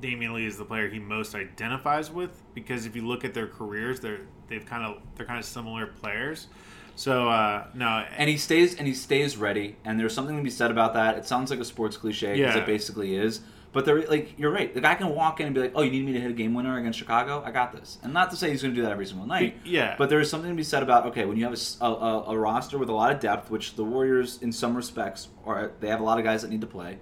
Damian 0.00 0.34
Lee 0.34 0.46
is 0.46 0.56
the 0.56 0.64
player 0.64 0.88
he 0.88 0.98
most 0.98 1.34
identifies 1.34 2.10
with 2.10 2.42
because 2.54 2.86
if 2.86 2.94
you 2.94 3.06
look 3.06 3.24
at 3.24 3.34
their 3.34 3.46
careers, 3.48 4.00
they're 4.00 4.20
they've 4.48 4.64
kind 4.64 4.84
of 4.84 5.02
they're 5.16 5.26
kind 5.26 5.38
of 5.38 5.44
similar 5.44 5.86
players. 5.86 6.46
So 6.94 7.28
uh, 7.28 7.66
no, 7.74 8.04
and 8.16 8.28
he 8.28 8.36
stays 8.36 8.74
and 8.76 8.86
he 8.86 8.94
stays 8.94 9.36
ready. 9.36 9.76
And 9.84 9.98
there's 10.00 10.14
something 10.14 10.36
to 10.36 10.42
be 10.42 10.50
said 10.50 10.70
about 10.70 10.94
that. 10.94 11.16
It 11.16 11.26
sounds 11.26 11.50
like 11.50 11.60
a 11.60 11.64
sports 11.64 11.96
cliche 11.96 12.34
because 12.36 12.54
Yeah. 12.56 12.60
it 12.62 12.66
basically 12.66 13.16
is. 13.16 13.40
But 13.70 13.84
there, 13.84 14.00
like 14.06 14.38
you're 14.38 14.50
right. 14.50 14.72
The 14.72 14.80
guy 14.80 14.94
can 14.94 15.10
walk 15.14 15.40
in 15.40 15.46
and 15.46 15.54
be 15.54 15.60
like, 15.60 15.72
"Oh, 15.74 15.82
you 15.82 15.90
need 15.90 16.06
me 16.06 16.12
to 16.14 16.20
hit 16.20 16.30
a 16.30 16.34
game 16.34 16.54
winner 16.54 16.78
against 16.78 16.98
Chicago? 16.98 17.42
I 17.44 17.50
got 17.50 17.72
this." 17.72 17.98
And 18.02 18.12
not 18.14 18.30
to 18.30 18.36
say 18.36 18.50
he's 18.50 18.62
going 18.62 18.72
to 18.74 18.76
do 18.76 18.82
that 18.82 18.90
every 18.92 19.04
single 19.06 19.26
night. 19.26 19.58
Yeah. 19.62 19.94
But 19.98 20.08
there 20.08 20.20
is 20.20 20.30
something 20.30 20.48
to 20.50 20.56
be 20.56 20.62
said 20.62 20.82
about 20.82 21.04
okay, 21.08 21.24
when 21.26 21.36
you 21.36 21.44
have 21.44 21.52
a 21.82 22.36
roster 22.38 22.78
with 22.78 22.88
a 22.88 22.94
lot 22.94 23.12
of 23.12 23.20
depth, 23.20 23.50
which 23.50 23.74
the 23.76 23.84
Warriors, 23.84 24.38
in 24.42 24.52
some 24.52 24.74
respects, 24.74 25.28
are 25.44 25.72
they 25.80 25.88
have 25.88 26.00
a 26.00 26.04
lot 26.04 26.18
of 26.18 26.24
guys 26.24 26.42
that 26.42 26.50
need 26.50 26.62
to 26.62 26.66
play. 26.66 26.98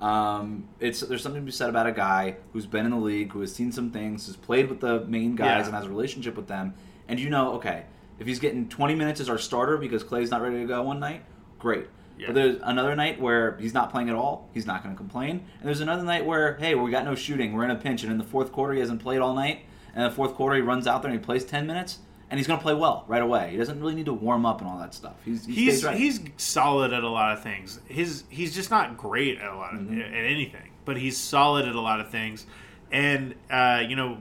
Um, 0.00 0.68
it's 0.80 1.00
there's 1.00 1.22
something 1.22 1.42
to 1.42 1.46
be 1.46 1.50
said 1.52 1.68
about 1.68 1.86
a 1.86 1.92
guy 1.92 2.36
who's 2.52 2.66
been 2.66 2.84
in 2.84 2.92
the 2.92 2.96
league, 2.98 3.32
who 3.32 3.40
has 3.40 3.52
seen 3.54 3.72
some 3.72 3.90
things, 3.90 4.26
has 4.26 4.36
played 4.36 4.68
with 4.68 4.80
the 4.80 5.00
main 5.06 5.34
guys, 5.34 5.46
Yeah. 5.46 5.64
and 5.66 5.74
has 5.74 5.86
a 5.86 5.88
relationship 5.88 6.36
with 6.36 6.46
them. 6.46 6.74
And 7.08 7.18
you 7.18 7.30
know, 7.30 7.54
okay, 7.54 7.84
if 8.18 8.26
he's 8.26 8.38
getting 8.38 8.68
20 8.68 8.94
minutes 8.94 9.20
as 9.20 9.28
our 9.28 9.38
starter 9.38 9.76
because 9.76 10.02
Clay's 10.04 10.30
not 10.30 10.40
ready 10.42 10.58
to 10.60 10.66
go 10.66 10.82
one 10.82 11.00
night, 11.00 11.22
great. 11.58 11.86
Yeah. 12.18 12.26
But 12.28 12.34
there's 12.34 12.56
another 12.62 12.94
night 12.96 13.20
where 13.20 13.56
he's 13.58 13.74
not 13.74 13.90
playing 13.90 14.08
at 14.08 14.14
all. 14.16 14.48
He's 14.52 14.66
not 14.66 14.82
going 14.82 14.92
to 14.94 14.96
complain. 14.98 15.44
And 15.60 15.66
there's 15.68 15.80
another 15.80 16.02
night 16.02 16.26
where, 16.26 16.56
hey, 16.56 16.74
we 16.74 16.90
got 16.90 17.04
no 17.04 17.14
shooting. 17.14 17.52
We're 17.52 17.64
in 17.64 17.70
a 17.70 17.76
pinch. 17.76 18.02
And 18.02 18.10
in 18.10 18.18
the 18.18 18.24
fourth 18.24 18.50
quarter, 18.50 18.74
he 18.74 18.80
hasn't 18.80 19.00
played 19.00 19.20
all 19.20 19.34
night. 19.34 19.60
And 19.94 20.02
in 20.04 20.10
the 20.10 20.14
fourth 20.16 20.34
quarter, 20.34 20.56
he 20.56 20.62
runs 20.62 20.88
out 20.88 21.02
there 21.02 21.10
and 21.12 21.20
he 21.20 21.24
plays 21.24 21.44
10 21.44 21.66
minutes. 21.66 22.00
And 22.30 22.38
he's 22.38 22.46
going 22.46 22.58
to 22.58 22.62
play 22.62 22.74
well 22.74 23.04
right 23.08 23.22
away. 23.22 23.50
He 23.50 23.56
doesn't 23.56 23.80
really 23.80 23.94
need 23.94 24.04
to 24.06 24.12
warm 24.12 24.44
up 24.44 24.60
and 24.60 24.68
all 24.68 24.78
that 24.78 24.92
stuff. 24.92 25.14
He's 25.24 25.46
he 25.46 25.54
he's 25.54 25.86
he's 25.88 26.20
solid 26.36 26.92
at 26.92 27.02
a 27.02 27.08
lot 27.08 27.32
of 27.32 27.42
things. 27.42 27.80
His 27.88 28.24
he's 28.28 28.54
just 28.54 28.70
not 28.70 28.96
great 28.98 29.38
at 29.38 29.50
a 29.50 29.56
lot 29.56 29.72
of 29.74 29.80
Mm-hmm. 29.80 30.00
at 30.00 30.12
anything, 30.24 30.70
but 30.84 30.98
he's 30.98 31.16
solid 31.16 31.66
at 31.66 31.74
a 31.74 31.80
lot 31.80 32.00
of 32.00 32.10
things. 32.10 32.44
And 32.92 33.34
uh, 33.50 33.82
you 33.88 33.96
know, 33.96 34.18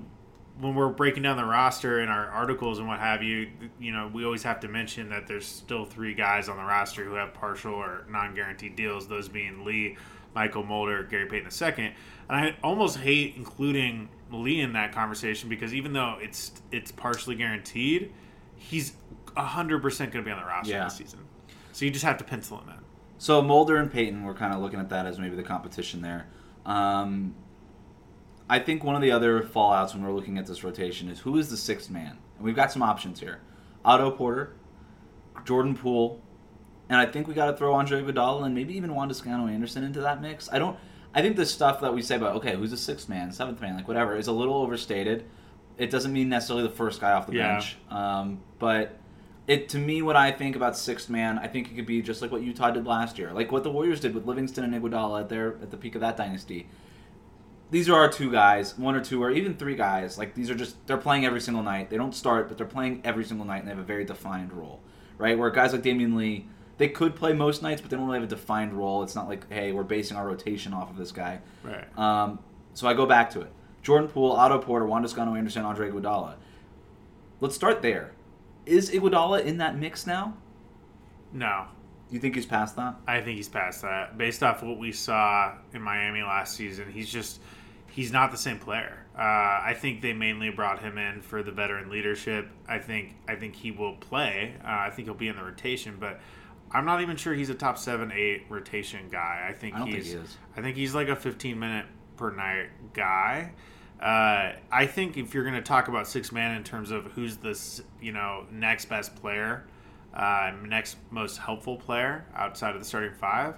when 0.59 0.73
we're 0.73 0.87
breaking 0.89 1.23
down 1.23 1.35
the 1.37 1.45
roster 1.45 1.99
in 2.01 2.07
our 2.09 2.27
articles 2.29 2.79
and 2.79 2.87
what 2.87 2.99
have 2.99 3.21
you, 3.23 3.49
you 3.79 3.91
know, 3.91 4.09
we 4.13 4.23
always 4.25 4.43
have 4.43 4.59
to 4.61 4.67
mention 4.67 5.09
that 5.09 5.27
there's 5.27 5.45
still 5.45 5.83
three 5.85 6.13
guys 6.13 6.47
on 6.49 6.55
the 6.57 6.63
roster 6.63 7.03
who 7.03 7.13
have 7.15 7.33
partial 7.33 7.73
or 7.75 8.05
non-guaranteed 8.09 8.75
deals. 8.75 9.07
Those 9.07 9.27
being 9.29 9.65
Lee, 9.65 9.97
Mychal 10.37 10.65
Mulder, 10.65 11.03
Gary 11.03 11.25
Payton 11.25 11.49
II. 11.79 11.85
And 12.29 12.35
I 12.37 12.55
almost 12.63 12.97
hate 12.97 13.33
including 13.35 14.09
Lee 14.31 14.59
in 14.61 14.73
that 14.73 14.91
conversation 14.91 15.49
because 15.49 15.73
even 15.73 15.93
though 15.93 16.17
it's 16.21 16.51
it's 16.71 16.91
partially 16.91 17.35
guaranteed, 17.35 18.11
he's 18.55 18.93
hundred 19.35 19.81
percent 19.81 20.11
going 20.11 20.23
to 20.23 20.27
be 20.27 20.31
on 20.33 20.39
the 20.39 20.45
roster 20.47 20.71
Yeah. 20.73 20.85
this 20.85 20.95
season. 20.95 21.19
So 21.71 21.85
you 21.85 21.91
just 21.91 22.05
have 22.05 22.17
to 22.17 22.23
pencil 22.23 22.57
him 22.59 22.69
in. 22.69 22.75
So 23.19 23.41
Mulder 23.41 23.77
and 23.77 23.91
Payton, 23.91 24.23
we're 24.23 24.33
kind 24.33 24.53
of 24.53 24.59
looking 24.61 24.79
at 24.79 24.89
that 24.89 25.05
as 25.05 25.19
maybe 25.19 25.35
the 25.35 25.43
competition 25.43 26.01
there. 26.01 26.27
Um, 26.65 27.35
I 28.49 28.59
think 28.59 28.83
one 28.83 28.95
of 28.95 29.01
the 29.01 29.11
other 29.11 29.41
fallouts 29.41 29.93
when 29.93 30.03
we're 30.03 30.11
looking 30.11 30.37
at 30.37 30.45
this 30.45 30.63
rotation 30.63 31.09
is 31.09 31.19
who 31.19 31.37
is 31.37 31.49
the 31.49 31.57
sixth 31.57 31.89
man, 31.89 32.17
and 32.37 32.45
we've 32.45 32.55
got 32.55 32.71
some 32.71 32.81
options 32.81 33.19
here: 33.19 33.41
Otto 33.85 34.11
Porter, 34.11 34.53
Jordan 35.45 35.75
Poole, 35.75 36.21
and 36.89 36.99
I 36.99 37.05
think 37.05 37.27
we 37.27 37.33
got 37.33 37.51
to 37.51 37.57
throw 37.57 37.73
Andre 37.73 38.01
Iguodala 38.01 38.45
and 38.45 38.55
maybe 38.55 38.75
even 38.75 38.93
Juan 38.95 39.07
Toscano 39.09 39.47
Anderson 39.47 39.83
into 39.83 39.99
that 40.01 40.21
mix. 40.21 40.49
I 40.51 40.59
don't. 40.59 40.77
I 41.13 41.21
think 41.21 41.35
the 41.35 41.45
stuff 41.45 41.81
that 41.81 41.93
we 41.93 42.01
say 42.01 42.15
about 42.15 42.35
okay, 42.37 42.55
who's 42.55 42.71
the 42.71 42.77
sixth 42.77 43.09
man, 43.09 43.31
seventh 43.31 43.59
man, 43.61 43.75
like 43.75 43.87
whatever, 43.87 44.15
is 44.15 44.27
a 44.27 44.31
little 44.31 44.55
overstated. 44.55 45.25
It 45.77 45.89
doesn't 45.89 46.11
mean 46.13 46.29
necessarily 46.29 46.63
the 46.67 46.73
first 46.73 47.01
guy 47.01 47.11
off 47.11 47.27
the 47.27 47.33
Yeah. 47.35 47.53
bench, 47.53 47.77
um, 47.89 48.39
but 48.59 48.97
it 49.47 49.69
to 49.69 49.77
me, 49.79 50.01
what 50.01 50.15
I 50.15 50.31
think 50.31 50.55
about 50.55 50.75
sixth 50.77 51.09
man, 51.09 51.39
I 51.39 51.47
think 51.47 51.71
it 51.71 51.75
could 51.75 51.85
be 51.85 52.01
just 52.01 52.21
like 52.21 52.31
what 52.31 52.41
Utah 52.41 52.71
did 52.71 52.85
last 52.85 53.17
year, 53.17 53.31
like 53.31 53.51
what 53.51 53.63
the 53.63 53.71
Warriors 53.71 53.99
did 53.99 54.13
with 54.13 54.25
Livingston 54.25 54.63
and 54.63 54.73
Iguodala 54.73 55.21
at 55.21 55.29
their 55.29 55.53
at 55.61 55.71
the 55.71 55.77
peak 55.77 55.95
of 55.95 56.01
that 56.01 56.17
dynasty. 56.17 56.67
These 57.69 57.89
are 57.89 57.95
our 57.95 58.09
two 58.09 58.31
guys, 58.31 58.77
one 58.77 58.95
or 58.95 59.01
two, 59.01 59.21
or 59.21 59.29
even 59.29 59.55
three 59.55 59.75
guys. 59.75 60.17
Like 60.17 60.35
these 60.35 60.49
are 60.49 60.55
just 60.55 60.75
they're 60.87 60.97
playing 60.97 61.25
every 61.25 61.41
single 61.41 61.63
night. 61.63 61.89
They 61.89 61.97
don't 61.97 62.15
start, 62.15 62.47
but 62.47 62.57
they're 62.57 62.65
playing 62.67 63.01
every 63.03 63.25
single 63.25 63.45
night, 63.45 63.59
and 63.59 63.67
they 63.67 63.71
have 63.71 63.79
a 63.79 63.83
very 63.83 64.05
defined 64.05 64.53
role, 64.53 64.79
right? 65.17 65.37
Where 65.37 65.49
guys 65.49 65.73
like 65.73 65.81
Damian 65.81 66.15
Lee, 66.15 66.47
they 66.77 66.89
could 66.89 67.15
play 67.15 67.33
most 67.33 67.61
nights, 67.61 67.81
but 67.81 67.89
they 67.89 67.97
don't 67.97 68.05
really 68.05 68.19
have 68.19 68.27
a 68.27 68.35
defined 68.35 68.73
role. 68.73 69.03
It's 69.03 69.15
not 69.15 69.27
like 69.27 69.51
hey, 69.51 69.71
we're 69.71 69.83
basing 69.83 70.17
our 70.17 70.27
rotation 70.27 70.73
off 70.73 70.89
of 70.89 70.97
this 70.97 71.11
guy. 71.11 71.39
Right. 71.63 71.97
Um, 71.97 72.39
so 72.73 72.87
I 72.87 72.93
go 72.93 73.05
back 73.05 73.31
to 73.31 73.41
it. 73.41 73.51
Jordan 73.81 74.09
Poole, 74.09 74.33
Otto 74.33 74.59
Porter, 74.59 74.85
Juan 74.85 75.01
Toscano 75.01 75.35
Anderson, 75.35 75.63
Andre 75.63 75.89
Iguodala. 75.89 76.35
Let's 77.39 77.55
start 77.55 77.81
there. 77.81 78.11
Is 78.65 78.91
Iguodala 78.91 79.45
in 79.45 79.57
that 79.57 79.77
mix 79.77 80.05
now? 80.05 80.35
No, 81.31 81.67
you 82.09 82.19
think 82.19 82.35
he's 82.35 82.45
past 82.45 82.75
that? 82.75 82.95
I 83.07 83.21
think 83.21 83.37
he's 83.37 83.49
past 83.49 83.81
that. 83.81 84.17
Based 84.17 84.43
off 84.43 84.63
what 84.63 84.77
we 84.77 84.91
saw 84.91 85.53
in 85.73 85.81
Miami 85.81 86.21
last 86.21 86.55
season, 86.55 86.91
he's 86.91 87.09
just 87.09 87.39
he's 87.91 88.11
not 88.11 88.31
the 88.31 88.37
same 88.37 88.59
player. 88.59 89.05
Uh, 89.17 89.21
I 89.21 89.75
think 89.75 90.01
they 90.01 90.13
mainly 90.13 90.51
brought 90.51 90.79
him 90.79 90.97
in 90.97 91.21
for 91.21 91.41
the 91.41 91.51
veteran 91.51 91.89
leadership. 91.89 92.47
I 92.67 92.79
think 92.79 93.15
I 93.27 93.35
think 93.35 93.55
he 93.55 93.71
will 93.71 93.95
play. 93.95 94.55
Uh, 94.63 94.67
I 94.67 94.89
think 94.91 95.07
he'll 95.07 95.15
be 95.15 95.27
in 95.27 95.35
the 95.35 95.43
rotation, 95.43 95.97
but 95.99 96.19
I'm 96.71 96.85
not 96.85 97.01
even 97.01 97.15
sure 97.17 97.33
he's 97.33 97.49
a 97.49 97.55
top 97.55 97.77
seven, 97.77 98.11
eight 98.11 98.43
rotation 98.49 99.07
guy. 99.09 99.45
I 99.49 99.53
think 99.53 99.75
I 99.75 99.79
don't 99.79 99.87
think 99.91 100.03
he's 100.03 100.11
he. 100.13 100.19
I 100.57 100.61
think 100.61 100.75
he's 100.77 100.93
like 100.95 101.07
a 101.07 101.15
15 101.15 101.57
minute 101.57 101.85
per 102.17 102.31
night 102.31 102.69
guy. 102.93 103.53
Uh, 104.01 104.53
I 104.71 104.85
think 104.85 105.17
if 105.17 105.33
you're 105.33 105.43
going 105.43 105.55
to 105.55 105.61
talk 105.61 105.87
about 105.87 106.07
six 106.07 106.31
man 106.31 106.55
in 106.55 106.63
terms 106.63 106.91
of 106.91 107.05
who's 107.13 107.37
the 107.37 107.49
s- 107.51 107.81
you 108.01 108.11
know 108.11 108.45
next 108.51 108.85
best 108.85 109.15
player, 109.15 109.65
uh, 110.13 110.51
next 110.65 110.97
most 111.09 111.37
helpful 111.37 111.77
player 111.77 112.25
outside 112.35 112.75
of 112.75 112.79
the 112.81 112.85
starting 112.85 113.13
five, 113.13 113.55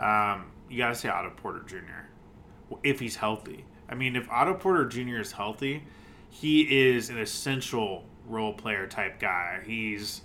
um, 0.00 0.50
you 0.68 0.78
got 0.78 0.88
to 0.88 0.94
say 0.94 1.08
Otto 1.08 1.30
Porter 1.36 1.60
Jr. 1.66 2.76
if 2.82 2.98
he's 3.00 3.16
healthy. 3.16 3.64
I 3.88 3.94
mean, 3.94 4.16
if 4.16 4.28
Otto 4.30 4.54
Porter 4.54 4.84
Jr. 4.86 5.18
is 5.20 5.32
healthy, 5.32 5.84
he 6.28 6.88
is 6.90 7.08
an 7.10 7.18
essential 7.18 8.04
role 8.26 8.52
player 8.54 8.86
type 8.86 9.18
guy. 9.20 9.60
He's, 9.64 10.22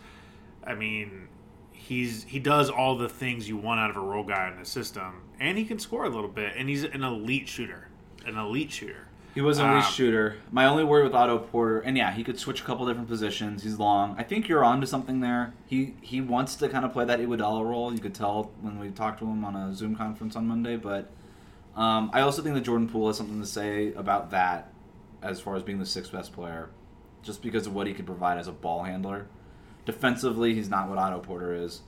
I 0.66 0.74
mean, 0.76 1.28
he's 1.84 2.24
he 2.24 2.40
does 2.40 2.70
all 2.70 2.98
the 2.98 3.10
things 3.10 3.48
you 3.48 3.58
want 3.58 3.80
out 3.80 3.90
of 3.90 3.98
a 3.98 4.00
role 4.00 4.24
guy 4.24 4.50
in 4.52 4.58
the 4.60 4.66
system, 4.66 5.24
and 5.40 5.58
he 5.58 5.66
can 5.66 5.80
score 5.80 6.06
a 6.06 6.10
little 6.10 6.30
bit, 6.30 6.54
and 6.58 6.70
he's 6.70 6.84
an 6.84 7.04
elite 7.04 7.48
shooter, 7.48 7.88
an 8.26 8.38
elite 8.38 8.72
shooter. 8.72 9.08
He 9.36 9.42
was 9.42 9.58
an 9.58 9.68
elite 9.72 9.86
Um, 9.86 9.92
shooter. 9.92 10.36
My 10.52 10.66
only 10.66 10.84
worry 10.84 11.04
with 11.04 11.16
Otto 11.16 11.40
Porter, 11.40 11.80
and 11.80 11.98
yeah, 11.98 12.12
he 12.12 12.24
could 12.24 12.40
switch 12.40 12.62
a 12.62 12.64
couple 12.64 12.86
different 12.86 13.08
positions. 13.10 13.64
He's 13.64 13.80
long. 13.80 14.16
I 14.18 14.24
think 14.24 14.48
you're 14.48 14.64
onto 14.64 14.86
something 14.86 15.22
there. 15.22 15.54
He 15.66 15.96
he 16.02 16.22
wants 16.22 16.56
to 16.58 16.70
kind 16.70 16.86
of 16.86 16.94
play 16.94 17.06
that 17.06 17.20
Iguodala 17.20 17.66
role. 17.66 17.92
You 17.92 18.00
could 18.00 18.14
tell 18.14 18.52
when 18.62 18.80
we 18.80 18.90
talked 18.90 19.20
to 19.20 19.26
him 19.26 19.44
on 19.44 19.56
a 19.56 19.74
Zoom 19.74 19.96
conference 19.96 20.36
on 20.36 20.48
Monday. 20.48 20.76
But 20.78 21.10
um, 21.76 22.12
I 22.14 22.22
also 22.22 22.44
think 22.44 22.54
that 22.56 22.62
Jordan 22.62 22.88
Poole 22.88 23.08
has 23.08 23.18
something 23.18 23.42
to 23.42 23.48
say 23.48 23.92
about 23.94 24.30
that, 24.32 24.72
as 25.24 25.42
far 25.42 25.56
as 25.56 25.64
being 25.64 25.80
the 25.80 25.86
sixth 25.86 26.12
best 26.12 26.32
player, 26.32 26.70
just 27.24 27.42
because 27.42 27.66
of 27.66 27.74
what 27.74 27.88
he 27.88 27.94
could 27.94 28.06
provide 28.06 28.38
as 28.38 28.48
a 28.48 28.52
ball 28.52 28.84
handler. 28.84 29.26
Defensively, 29.86 30.54
he's 30.54 30.70
not 30.70 30.90
what 30.90 30.98
Otto 30.98 31.20
Porter 31.20 31.54
is. 31.54 31.82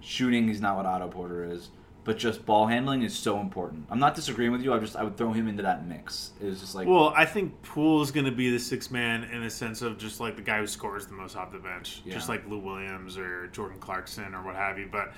Shooting, 0.00 0.48
he's 0.48 0.60
not 0.60 0.76
what 0.76 0.86
Otto 0.86 1.08
Porter 1.08 1.44
is. 1.50 1.70
But 2.04 2.18
just 2.18 2.46
ball 2.46 2.68
handling 2.68 3.02
is 3.02 3.12
so 3.18 3.40
important. 3.40 3.86
I'm 3.90 3.98
not 3.98 4.14
disagreeing 4.14 4.52
with 4.52 4.62
you. 4.62 4.72
I 4.72 4.78
just 4.78 4.94
I 4.94 5.02
would 5.02 5.16
throw 5.16 5.32
him 5.32 5.48
into 5.48 5.64
that 5.64 5.88
mix. 5.88 6.30
It's 6.40 6.60
just 6.60 6.76
like 6.76 6.86
Well, 6.86 7.12
I 7.16 7.24
think 7.24 7.60
Poole 7.62 8.00
is 8.00 8.12
going 8.12 8.26
to 8.26 8.32
be 8.32 8.48
the 8.48 8.60
six 8.60 8.92
man 8.92 9.24
in 9.24 9.42
the 9.42 9.50
sense 9.50 9.82
of 9.82 9.98
just 9.98 10.20
like 10.20 10.36
the 10.36 10.42
guy 10.42 10.60
who 10.60 10.68
scores 10.68 11.06
the 11.08 11.14
most 11.14 11.36
off 11.36 11.50
the 11.50 11.58
bench, 11.58 12.02
just 12.12 12.28
like 12.28 12.48
Lou 12.48 12.58
Williams 12.60 13.18
or 13.18 13.48
Jordan 13.48 13.80
Clarkson 13.80 14.34
or 14.36 14.44
what 14.44 14.54
have 14.54 14.78
you. 14.78 14.88
But 14.90 15.14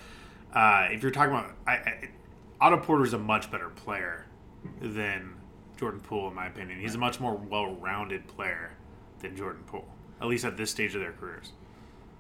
uh, 0.55 0.87
if 0.91 1.03
you're 1.03 1.13
talking 1.13 1.35
about, 1.35 1.51
I, 1.67 1.73
I, 1.73 2.09
Otto 2.59 2.79
Porter 2.79 3.05
is 3.05 3.13
a 3.13 3.19
much 3.19 3.51
better 3.51 3.69
player 3.69 4.25
than 4.81 5.35
Jordan 5.77 6.01
Poole, 6.01 6.29
in 6.29 6.35
my 6.35 6.47
opinion. 6.47 6.81
He's 6.81 6.95
a 6.95 6.99
much 6.99 7.21
more 7.21 7.35
well 7.35 7.75
rounded 7.77 8.27
player 8.29 8.73
than 9.21 9.37
Jordan 9.37 9.63
Poole, 9.67 9.87
at 10.23 10.27
least 10.27 10.47
at 10.47 10.57
this 10.57 10.71
stage 10.71 10.95
of 10.95 11.03
their 11.03 11.13
careers. 11.13 11.53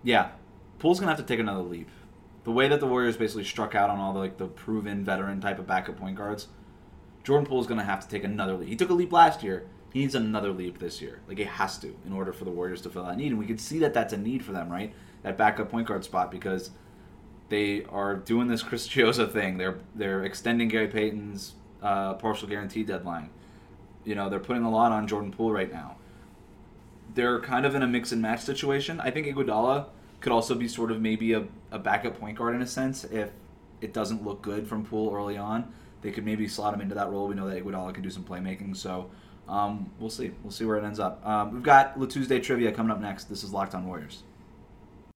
Yeah, 0.02 0.30
Poole's 0.78 1.00
gonna 1.00 1.10
have 1.10 1.20
to 1.20 1.26
take 1.26 1.40
another 1.40 1.62
leap. 1.62 1.88
The 2.44 2.52
way 2.52 2.68
that 2.68 2.80
the 2.80 2.86
Warriors 2.86 3.16
basically 3.16 3.44
struck 3.44 3.74
out 3.74 3.90
on 3.90 3.98
all 3.98 4.12
the 4.12 4.20
like 4.20 4.38
the 4.38 4.46
proven 4.46 5.04
veteran 5.04 5.40
type 5.40 5.58
of 5.58 5.66
backup 5.66 5.98
point 5.98 6.16
guards, 6.16 6.48
Jordan 7.24 7.46
Poole's 7.46 7.66
gonna 7.66 7.84
have 7.84 8.00
to 8.00 8.08
take 8.08 8.24
another 8.24 8.54
leap. 8.54 8.68
He 8.68 8.76
took 8.76 8.90
a 8.90 8.94
leap 8.94 9.12
last 9.12 9.42
year. 9.42 9.66
He 9.92 10.00
needs 10.00 10.14
another 10.14 10.50
leap 10.50 10.78
this 10.78 11.00
year. 11.00 11.20
Like 11.26 11.38
he 11.38 11.44
has 11.44 11.78
to 11.78 11.96
in 12.06 12.12
order 12.12 12.32
for 12.32 12.44
the 12.44 12.50
Warriors 12.50 12.82
to 12.82 12.90
fill 12.90 13.04
that 13.04 13.16
need. 13.16 13.28
And 13.28 13.38
we 13.38 13.46
can 13.46 13.58
see 13.58 13.78
that 13.80 13.94
that's 13.94 14.12
a 14.12 14.16
need 14.16 14.44
for 14.44 14.52
them, 14.52 14.70
right? 14.70 14.92
That 15.22 15.36
backup 15.36 15.70
point 15.70 15.88
guard 15.88 16.04
spot 16.04 16.30
because 16.30 16.70
they 17.48 17.84
are 17.84 18.14
doing 18.14 18.48
this 18.48 18.62
Chris 18.62 18.86
Chiozza 18.86 19.30
thing. 19.30 19.58
They're 19.58 19.78
they're 19.94 20.24
extending 20.24 20.68
Gary 20.68 20.88
Payton's 20.88 21.54
uh, 21.82 22.14
partial 22.14 22.48
guarantee 22.48 22.84
deadline. 22.84 23.30
You 24.04 24.14
know, 24.14 24.28
they're 24.28 24.40
putting 24.40 24.64
a 24.64 24.70
lot 24.70 24.92
on 24.92 25.06
Jordan 25.06 25.32
Poole 25.32 25.52
right 25.52 25.72
now. 25.72 25.96
They're 27.18 27.40
kind 27.40 27.66
of 27.66 27.74
in 27.74 27.82
a 27.82 27.86
mix 27.88 28.12
and 28.12 28.22
match 28.22 28.42
situation. 28.42 29.00
I 29.00 29.10
think 29.10 29.26
Iguodala 29.26 29.86
could 30.20 30.30
also 30.30 30.54
be 30.54 30.68
sort 30.68 30.92
of 30.92 31.00
maybe 31.00 31.32
a, 31.32 31.48
a 31.72 31.78
backup 31.80 32.16
point 32.20 32.38
guard 32.38 32.54
in 32.54 32.62
a 32.62 32.66
sense 32.66 33.02
if 33.02 33.30
it 33.80 33.92
doesn't 33.92 34.24
look 34.24 34.40
good 34.40 34.68
from 34.68 34.86
Poole 34.86 35.12
early 35.12 35.36
on, 35.36 35.72
they 36.00 36.12
could 36.12 36.24
maybe 36.24 36.46
slot 36.46 36.74
him 36.74 36.80
into 36.80 36.94
that 36.94 37.10
role. 37.10 37.26
We 37.26 37.34
know 37.34 37.48
that 37.48 37.60
Iguodala 37.60 37.92
can 37.92 38.04
do 38.04 38.10
some 38.10 38.22
playmaking, 38.22 38.76
so 38.76 39.10
um, 39.48 39.90
we'll 39.98 40.10
see. 40.10 40.30
We'll 40.44 40.52
see 40.52 40.64
where 40.64 40.76
it 40.76 40.84
ends 40.84 41.00
up. 41.00 41.26
Um, 41.26 41.54
we've 41.54 41.62
got 41.64 41.98
Tuesday 42.08 42.38
trivia 42.38 42.70
coming 42.70 42.92
up 42.92 43.00
next. 43.00 43.24
This 43.24 43.42
is 43.42 43.52
Locked 43.52 43.74
On 43.74 43.84
Warriors. 43.84 44.22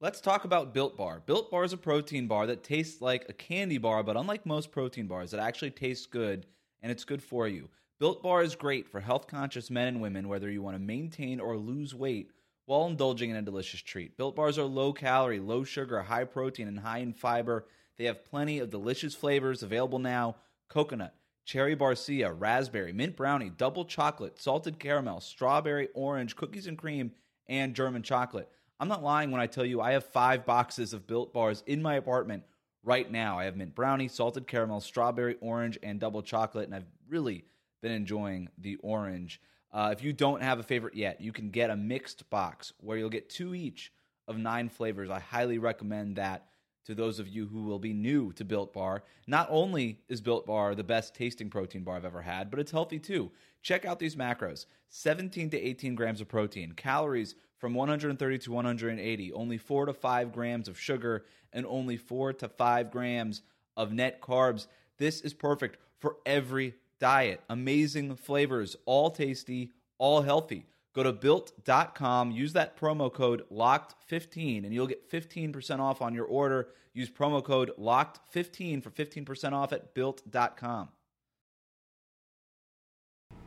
Let's 0.00 0.20
talk 0.20 0.44
about 0.44 0.74
Built 0.74 0.96
Bar. 0.96 1.22
Built 1.24 1.52
Bar 1.52 1.62
is 1.62 1.72
a 1.72 1.76
protein 1.76 2.26
bar 2.26 2.48
that 2.48 2.64
tastes 2.64 3.00
like 3.00 3.26
a 3.28 3.32
candy 3.32 3.78
bar, 3.78 4.02
but 4.02 4.16
unlike 4.16 4.44
most 4.44 4.72
protein 4.72 5.06
bars, 5.06 5.34
it 5.34 5.38
actually 5.38 5.70
tastes 5.70 6.06
good 6.06 6.46
and 6.82 6.90
it's 6.90 7.04
good 7.04 7.22
for 7.22 7.46
you. 7.46 7.68
Built 8.02 8.20
Bar 8.20 8.42
is 8.42 8.56
great 8.56 8.88
for 8.88 8.98
health 8.98 9.28
conscious 9.28 9.70
men 9.70 9.86
and 9.86 10.00
women, 10.02 10.26
whether 10.26 10.50
you 10.50 10.60
want 10.60 10.74
to 10.74 10.82
maintain 10.82 11.38
or 11.38 11.56
lose 11.56 11.94
weight 11.94 12.32
while 12.66 12.88
indulging 12.88 13.30
in 13.30 13.36
a 13.36 13.42
delicious 13.42 13.80
treat. 13.80 14.16
Built 14.16 14.34
Bars 14.34 14.58
are 14.58 14.64
low 14.64 14.92
calorie, 14.92 15.38
low 15.38 15.62
sugar, 15.62 16.02
high 16.02 16.24
protein, 16.24 16.66
and 16.66 16.80
high 16.80 16.98
in 16.98 17.12
fiber. 17.12 17.64
They 17.96 18.06
have 18.06 18.24
plenty 18.24 18.58
of 18.58 18.70
delicious 18.70 19.14
flavors 19.14 19.62
available 19.62 20.00
now 20.00 20.34
coconut, 20.68 21.14
cherry 21.44 21.76
barcia, 21.76 22.34
raspberry, 22.36 22.92
mint 22.92 23.14
brownie, 23.14 23.50
double 23.50 23.84
chocolate, 23.84 24.36
salted 24.36 24.80
caramel, 24.80 25.20
strawberry, 25.20 25.88
orange, 25.94 26.34
cookies 26.34 26.66
and 26.66 26.76
cream, 26.76 27.12
and 27.46 27.72
German 27.72 28.02
chocolate. 28.02 28.48
I'm 28.80 28.88
not 28.88 29.04
lying 29.04 29.30
when 29.30 29.40
I 29.40 29.46
tell 29.46 29.64
you 29.64 29.80
I 29.80 29.92
have 29.92 30.04
five 30.06 30.44
boxes 30.44 30.92
of 30.92 31.06
built 31.06 31.32
bars 31.32 31.62
in 31.68 31.80
my 31.80 31.94
apartment 31.94 32.42
right 32.82 33.08
now. 33.08 33.38
I 33.38 33.44
have 33.44 33.54
mint 33.54 33.76
brownie, 33.76 34.08
salted 34.08 34.48
caramel, 34.48 34.80
strawberry, 34.80 35.36
orange, 35.40 35.78
and 35.84 36.00
double 36.00 36.22
chocolate, 36.22 36.66
and 36.66 36.74
I've 36.74 36.90
really 37.08 37.44
been 37.82 37.92
enjoying 37.92 38.48
the 38.56 38.76
orange. 38.76 39.40
Uh, 39.72 39.90
if 39.92 40.02
you 40.02 40.12
don't 40.12 40.42
have 40.42 40.58
a 40.58 40.62
favorite 40.62 40.94
yet, 40.94 41.20
you 41.20 41.32
can 41.32 41.50
get 41.50 41.70
a 41.70 41.76
mixed 41.76 42.28
box 42.30 42.72
where 42.78 42.96
you'll 42.96 43.10
get 43.10 43.28
two 43.28 43.54
each 43.54 43.92
of 44.26 44.38
nine 44.38 44.68
flavors. 44.68 45.10
I 45.10 45.20
highly 45.20 45.58
recommend 45.58 46.16
that 46.16 46.46
to 46.84 46.94
those 46.94 47.18
of 47.18 47.28
you 47.28 47.46
who 47.46 47.62
will 47.62 47.78
be 47.78 47.92
new 47.92 48.32
to 48.32 48.44
Built 48.44 48.72
Bar. 48.72 49.04
Not 49.26 49.48
only 49.50 50.00
is 50.08 50.20
Built 50.20 50.46
Bar 50.46 50.74
the 50.74 50.82
best 50.82 51.14
tasting 51.14 51.48
protein 51.48 51.84
bar 51.84 51.96
I've 51.96 52.04
ever 52.04 52.22
had, 52.22 52.50
but 52.50 52.60
it's 52.60 52.72
healthy 52.72 52.98
too. 52.98 53.30
Check 53.62 53.84
out 53.84 53.98
these 53.98 54.16
macros 54.16 54.66
17 54.88 55.50
to 55.50 55.58
18 55.58 55.94
grams 55.94 56.20
of 56.20 56.28
protein, 56.28 56.72
calories 56.72 57.34
from 57.58 57.74
130 57.74 58.38
to 58.38 58.52
180, 58.52 59.32
only 59.32 59.56
4 59.56 59.86
to 59.86 59.92
5 59.92 60.32
grams 60.32 60.68
of 60.68 60.78
sugar, 60.78 61.24
and 61.52 61.64
only 61.66 61.96
4 61.96 62.32
to 62.34 62.48
5 62.48 62.90
grams 62.90 63.42
of 63.76 63.92
net 63.92 64.20
carbs. 64.20 64.66
This 64.98 65.20
is 65.20 65.32
perfect 65.32 65.78
for 66.00 66.16
every 66.26 66.74
diet. 67.02 67.40
Amazing 67.50 68.14
flavors, 68.14 68.76
all 68.86 69.10
tasty, 69.10 69.72
all 69.98 70.22
healthy. 70.22 70.66
Go 70.94 71.02
to 71.02 71.12
built.com, 71.12 72.30
use 72.30 72.52
that 72.52 72.78
promo 72.78 73.12
code 73.12 73.42
LOCKED15, 73.50 74.64
and 74.64 74.72
you'll 74.72 74.86
get 74.86 75.10
15% 75.10 75.80
off 75.80 76.00
on 76.00 76.14
your 76.14 76.26
order. 76.26 76.68
Use 76.94 77.10
promo 77.10 77.42
code 77.42 77.72
LOCKED15 77.76 78.84
for 78.84 78.90
15% 78.90 79.52
off 79.52 79.72
at 79.72 79.94
built.com. 79.94 80.90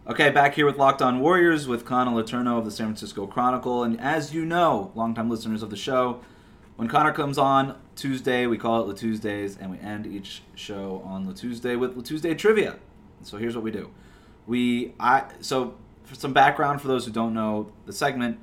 Okay, 0.07 0.31
back 0.31 0.53
here 0.53 0.65
with 0.65 0.77
Locked 0.77 1.01
On 1.01 1.21
Warriors 1.21 1.65
with 1.65 1.85
Connor 1.85 2.11
Letourneau 2.11 2.57
of 2.57 2.65
the 2.65 2.71
San 2.71 2.87
Francisco 2.87 3.25
Chronicle. 3.25 3.83
And 3.83 4.01
as 4.01 4.33
you 4.33 4.43
know, 4.43 4.91
longtime 4.95 5.29
listeners 5.29 5.63
of 5.63 5.69
the 5.69 5.77
show, 5.77 6.19
when 6.75 6.89
Connor 6.89 7.13
comes 7.13 7.37
on 7.37 7.77
Tuesday, 7.95 8.47
we 8.47 8.57
call 8.57 8.81
it 8.81 8.87
La 8.87 8.93
Tuesdays, 8.93 9.57
and 9.57 9.71
we 9.71 9.79
end 9.79 10.05
each 10.05 10.41
show 10.55 11.01
on 11.05 11.25
La 11.25 11.31
Tuesday 11.31 11.77
with 11.77 11.95
La 11.95 12.03
Tuesday 12.03 12.33
trivia. 12.33 12.75
So 13.23 13.37
here's 13.37 13.55
what 13.55 13.63
we 13.63 13.71
do. 13.71 13.89
We 14.47 14.93
I 14.99 15.25
so 15.41 15.75
for 16.03 16.15
some 16.15 16.33
background 16.33 16.81
for 16.81 16.87
those 16.87 17.05
who 17.05 17.11
don't 17.11 17.33
know 17.33 17.71
the 17.85 17.93
segment, 17.93 18.39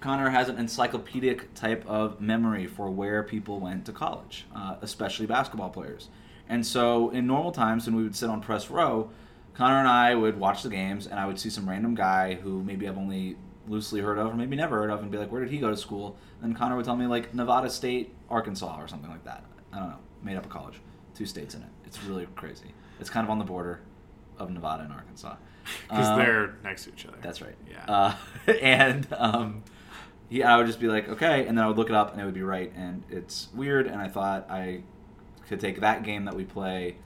Connor 0.00 0.30
has 0.30 0.48
an 0.48 0.58
encyclopedic 0.58 1.54
type 1.54 1.84
of 1.86 2.20
memory 2.20 2.66
for 2.66 2.90
where 2.90 3.22
people 3.22 3.60
went 3.60 3.86
to 3.86 3.92
college, 3.92 4.46
uh, 4.54 4.76
especially 4.80 5.26
basketball 5.26 5.70
players. 5.70 6.08
And 6.48 6.66
so 6.66 7.10
in 7.10 7.26
normal 7.26 7.52
times, 7.52 7.86
when 7.86 7.96
we 7.96 8.02
would 8.02 8.16
sit 8.16 8.28
on 8.28 8.40
press 8.40 8.70
row, 8.70 9.10
Connor 9.54 9.78
and 9.78 9.88
I 9.88 10.14
would 10.14 10.38
watch 10.38 10.62
the 10.62 10.70
games, 10.70 11.06
and 11.06 11.18
I 11.18 11.26
would 11.26 11.38
see 11.38 11.50
some 11.50 11.68
random 11.68 11.94
guy 11.94 12.34
who 12.34 12.62
maybe 12.62 12.88
I've 12.88 12.98
only 12.98 13.36
loosely 13.68 14.00
heard 14.00 14.18
of, 14.18 14.32
or 14.32 14.34
maybe 14.34 14.56
never 14.56 14.76
heard 14.78 14.90
of, 14.90 15.02
and 15.02 15.10
be 15.10 15.18
like, 15.18 15.30
"Where 15.30 15.40
did 15.42 15.50
he 15.50 15.58
go 15.58 15.70
to 15.70 15.76
school?" 15.76 16.16
And 16.40 16.56
Connor 16.56 16.76
would 16.76 16.84
tell 16.84 16.96
me 16.96 17.06
like 17.06 17.34
Nevada 17.34 17.70
State, 17.70 18.14
Arkansas, 18.28 18.80
or 18.80 18.88
something 18.88 19.10
like 19.10 19.24
that. 19.24 19.44
I 19.72 19.78
don't 19.78 19.88
know, 19.90 19.98
made 20.22 20.36
up 20.36 20.46
a 20.46 20.48
college, 20.48 20.80
two 21.14 21.26
states 21.26 21.54
in 21.54 21.62
it. 21.62 21.68
It's 21.84 22.02
really 22.04 22.26
crazy. 22.34 22.74
It's 22.98 23.10
kind 23.10 23.24
of 23.24 23.30
on 23.30 23.38
the 23.38 23.44
border 23.44 23.80
of 24.38 24.50
Nevada 24.50 24.84
and 24.84 24.92
Arkansas. 24.92 25.36
because 25.88 26.08
Um, 26.08 26.18
they're 26.18 26.54
next 26.64 26.84
to 26.84 26.90
each 26.90 27.06
other. 27.06 27.16
That's 27.22 27.40
right. 27.42 27.56
Yeah. 27.70 27.84
Uh, 27.86 28.14
and 28.60 29.06
um, 29.16 29.62
he, 30.28 30.42
I 30.42 30.56
would 30.56 30.66
just 30.66 30.80
be 30.80 30.88
like, 30.88 31.08
okay, 31.08 31.46
and 31.46 31.56
then 31.56 31.64
I 31.64 31.68
would 31.68 31.76
look 31.76 31.88
it 31.90 31.94
up, 31.94 32.12
and 32.12 32.20
it 32.20 32.24
would 32.24 32.34
be 32.34 32.42
right. 32.42 32.72
And 32.74 33.02
it's 33.10 33.48
weird. 33.54 33.86
And 33.86 34.00
I 34.00 34.08
thought 34.08 34.50
I 34.50 34.82
could 35.48 35.60
take 35.60 35.80
that 35.80 36.02
game 36.02 36.24
that 36.24 36.34
we 36.34 36.44
play 36.44 36.96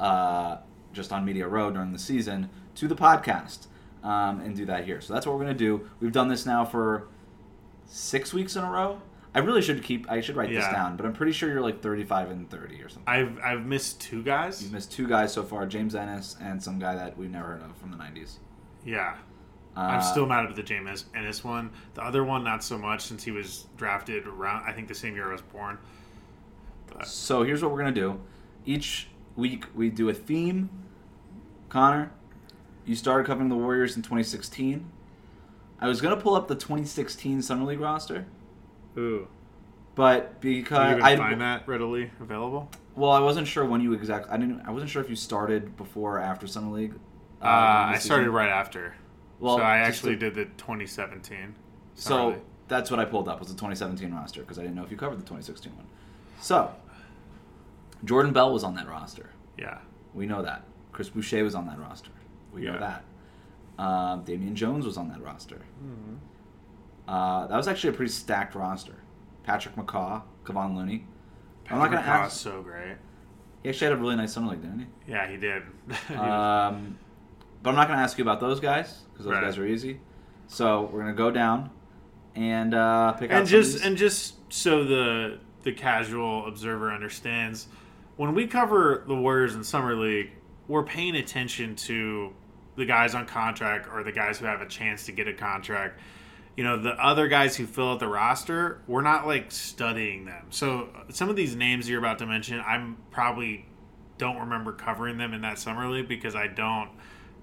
uh, 0.00 0.58
just 0.92 1.12
on 1.12 1.24
Media 1.24 1.46
Row 1.48 1.70
during 1.70 1.92
the 1.92 1.98
season 1.98 2.50
to 2.74 2.88
the 2.88 2.96
podcast 2.96 3.66
um, 4.02 4.40
and 4.40 4.56
do 4.56 4.64
that 4.66 4.84
here. 4.84 5.00
So 5.00 5.14
that's 5.14 5.26
what 5.26 5.36
we're 5.36 5.42
gonna 5.44 5.54
do. 5.54 5.88
We've 6.00 6.12
done 6.12 6.28
this 6.28 6.44
now 6.44 6.64
for 6.64 7.06
six 7.86 8.32
weeks 8.34 8.56
in 8.56 8.64
a 8.64 8.70
row. 8.70 9.00
I 9.34 9.38
really 9.38 9.62
should 9.62 9.82
keep. 9.82 10.10
I 10.10 10.20
should 10.20 10.36
write 10.36 10.50
this 10.50 10.64
down, 10.72 10.96
but 10.96 11.06
I'm 11.06 11.14
pretty 11.14 11.32
sure 11.32 11.48
you're 11.48 11.62
like 11.62 11.80
35 11.80 12.30
and 12.30 12.50
30 12.50 12.82
or 12.82 12.88
something. 12.88 13.02
I've 13.06 13.38
I've 13.42 13.64
missed 13.66 14.00
two 14.00 14.22
guys. 14.22 14.62
You've 14.62 14.72
missed 14.72 14.92
two 14.92 15.08
guys 15.08 15.32
so 15.32 15.42
far: 15.42 15.66
James 15.66 15.94
Ennis 15.94 16.36
and 16.40 16.62
some 16.62 16.78
guy 16.78 16.94
that 16.94 17.16
we've 17.16 17.30
never 17.30 17.48
heard 17.48 17.62
of 17.62 17.74
from 17.76 17.90
the 17.90 17.96
90s. 17.96 18.34
Yeah. 18.84 19.16
Uh, 19.74 19.80
I'm 19.80 20.02
still 20.02 20.26
mad 20.26 20.44
at 20.44 20.54
the 20.54 20.62
James 20.62 21.06
Ennis 21.14 21.42
one. 21.42 21.70
The 21.94 22.04
other 22.04 22.24
one, 22.24 22.44
not 22.44 22.62
so 22.62 22.76
much, 22.76 23.00
since 23.02 23.24
he 23.24 23.30
was 23.30 23.66
drafted 23.78 24.26
around. 24.26 24.64
I 24.66 24.72
think 24.72 24.86
the 24.86 24.94
same 24.94 25.14
year 25.14 25.30
I 25.30 25.32
was 25.32 25.40
born. 25.40 25.78
But 26.88 27.06
So 27.06 27.42
here's 27.42 27.62
what 27.62 27.72
we're 27.72 27.78
gonna 27.78 27.92
do. 27.92 28.20
Each 28.66 29.08
week 29.34 29.64
we 29.74 29.88
do 29.88 30.10
a 30.10 30.14
theme. 30.14 30.68
Connor, 31.70 32.12
you 32.84 32.94
started 32.94 33.26
covering 33.26 33.48
the 33.48 33.56
Warriors 33.56 33.96
in 33.96 34.02
2016. 34.02 34.90
I 35.80 35.88
was 35.88 36.02
gonna 36.02 36.18
pull 36.18 36.34
up 36.34 36.48
the 36.48 36.54
2016 36.54 37.40
Summer 37.40 37.64
League 37.64 37.80
roster, 37.80 38.26
ooh, 38.98 39.28
but 39.94 40.40
because 40.40 41.02
I 41.02 41.16
find 41.16 41.40
that 41.40 41.66
readily 41.68 42.10
available? 42.20 42.70
well, 42.96 43.10
I 43.10 43.20
wasn't 43.20 43.46
sure 43.46 43.64
when 43.64 43.80
you 43.80 43.92
exactly. 43.94 44.30
I 44.32 44.36
didn't. 44.36 44.62
I 44.66 44.70
wasn't 44.70 44.90
sure 44.90 45.02
if 45.02 45.10
you 45.10 45.16
started 45.16 45.76
before 45.76 46.16
or 46.18 46.20
after 46.20 46.46
Summer 46.46 46.70
League. 46.76 46.94
Uh, 47.40 47.44
the 47.90 47.94
I 47.94 47.98
started 47.98 48.30
right 48.30 48.48
after. 48.48 48.94
Well, 49.40 49.58
so 49.58 49.62
I 49.64 49.78
actually 49.78 50.14
to- 50.16 50.30
did 50.30 50.34
the 50.34 50.44
2017. 50.56 51.54
So 51.94 52.28
League. 52.28 52.38
that's 52.68 52.90
what 52.90 53.00
I 53.00 53.04
pulled 53.04 53.28
up 53.28 53.38
was 53.40 53.48
the 53.48 53.54
2017 53.54 54.12
roster 54.14 54.40
because 54.42 54.58
I 54.58 54.62
didn't 54.62 54.76
know 54.76 54.84
if 54.84 54.90
you 54.90 54.96
covered 54.96 55.16
the 55.16 55.22
2016 55.24 55.74
one. 55.74 55.86
So 56.40 56.70
Jordan 58.04 58.32
Bell 58.32 58.52
was 58.52 58.64
on 58.64 58.74
that 58.76 58.88
roster. 58.88 59.30
yeah, 59.58 59.78
We 60.14 60.26
know 60.26 60.42
that. 60.42 60.64
Chris 60.92 61.08
Boucher 61.08 61.42
was 61.44 61.54
on 61.54 61.66
that 61.66 61.78
roster. 61.78 62.10
We 62.52 62.62
know 62.62 62.78
that. 62.78 63.04
Um, 63.82 64.22
Damian 64.24 64.54
Jones 64.54 64.84
was 64.84 64.96
on 64.96 65.08
that 65.08 65.22
roster. 65.22 65.56
Mm-hmm. 65.84 66.14
Uh, 67.08 67.46
that 67.46 67.56
was 67.56 67.68
actually 67.68 67.90
a 67.90 67.92
pretty 67.92 68.12
stacked 68.12 68.54
roster. 68.54 68.94
Patrick 69.44 69.74
McCaw, 69.76 70.22
Kevon 70.44 70.76
Looney. 70.76 71.06
I'm 71.70 71.78
not 71.78 71.90
Patrick 71.90 72.04
gonna 72.06 72.18
McCaw's 72.24 72.26
ask- 72.32 72.40
so 72.42 72.62
great. 72.62 72.96
He 73.62 73.68
actually 73.68 73.90
had 73.90 73.92
a 73.98 74.00
really 74.00 74.16
nice 74.16 74.32
summer 74.32 74.50
league, 74.50 74.62
didn't 74.62 74.80
he? 74.80 74.86
Yeah, 75.12 75.28
he 75.28 75.36
did. 75.36 75.62
He 76.08 76.14
Um, 76.14 76.98
but 77.62 77.70
I'm 77.70 77.76
not 77.76 77.86
going 77.86 77.96
to 77.98 78.02
ask 78.02 78.18
you 78.18 78.22
about 78.22 78.40
those 78.40 78.58
guys 78.58 79.02
because 79.12 79.24
those 79.24 79.34
Right. 79.34 79.44
guys 79.44 79.56
are 79.56 79.64
easy. 79.66 80.00
So 80.48 80.82
we're 80.92 81.02
going 81.02 81.12
to 81.14 81.16
go 81.16 81.30
down 81.30 81.70
and 82.34 82.74
uh, 82.74 83.12
pick 83.12 83.30
out 83.30 83.38
and 83.40 83.46
just 83.48 83.84
and 83.84 83.96
just 83.96 84.34
so 84.52 84.82
the 84.84 85.38
the 85.62 85.72
casual 85.72 86.46
observer 86.46 86.90
understands, 86.92 87.68
when 88.16 88.34
we 88.34 88.48
cover 88.48 89.04
the 89.06 89.14
Warriors 89.14 89.54
in 89.54 89.62
summer 89.62 89.94
league, 89.94 90.32
we're 90.66 90.82
paying 90.82 91.14
attention 91.14 91.76
to 91.76 92.32
the 92.74 92.84
guys 92.84 93.14
on 93.14 93.26
contract 93.26 93.86
or 93.92 94.02
the 94.02 94.10
guys 94.12 94.38
who 94.40 94.46
have 94.46 94.60
a 94.60 94.66
chance 94.66 95.06
to 95.06 95.12
get 95.12 95.28
a 95.28 95.32
contract. 95.32 96.00
You 96.56 96.64
know, 96.64 96.76
the 96.76 96.90
other 96.90 97.28
guys 97.28 97.56
who 97.56 97.66
fill 97.66 97.92
out 97.92 98.00
the 98.00 98.08
roster, 98.08 98.82
we're 98.86 99.02
not 99.02 99.26
like 99.26 99.50
studying 99.50 100.26
them. 100.26 100.46
So 100.50 100.88
some 101.08 101.30
of 101.30 101.36
these 101.36 101.56
names 101.56 101.88
you're 101.88 101.98
about 101.98 102.18
to 102.18 102.26
mention, 102.26 102.62
I'm 102.66 102.98
probably 103.10 103.66
don't 104.18 104.38
remember 104.38 104.72
covering 104.72 105.16
them 105.16 105.32
in 105.32 105.40
that 105.40 105.58
summer 105.58 105.88
league 105.88 106.08
because 106.08 106.36
I 106.36 106.46
don't 106.46 106.90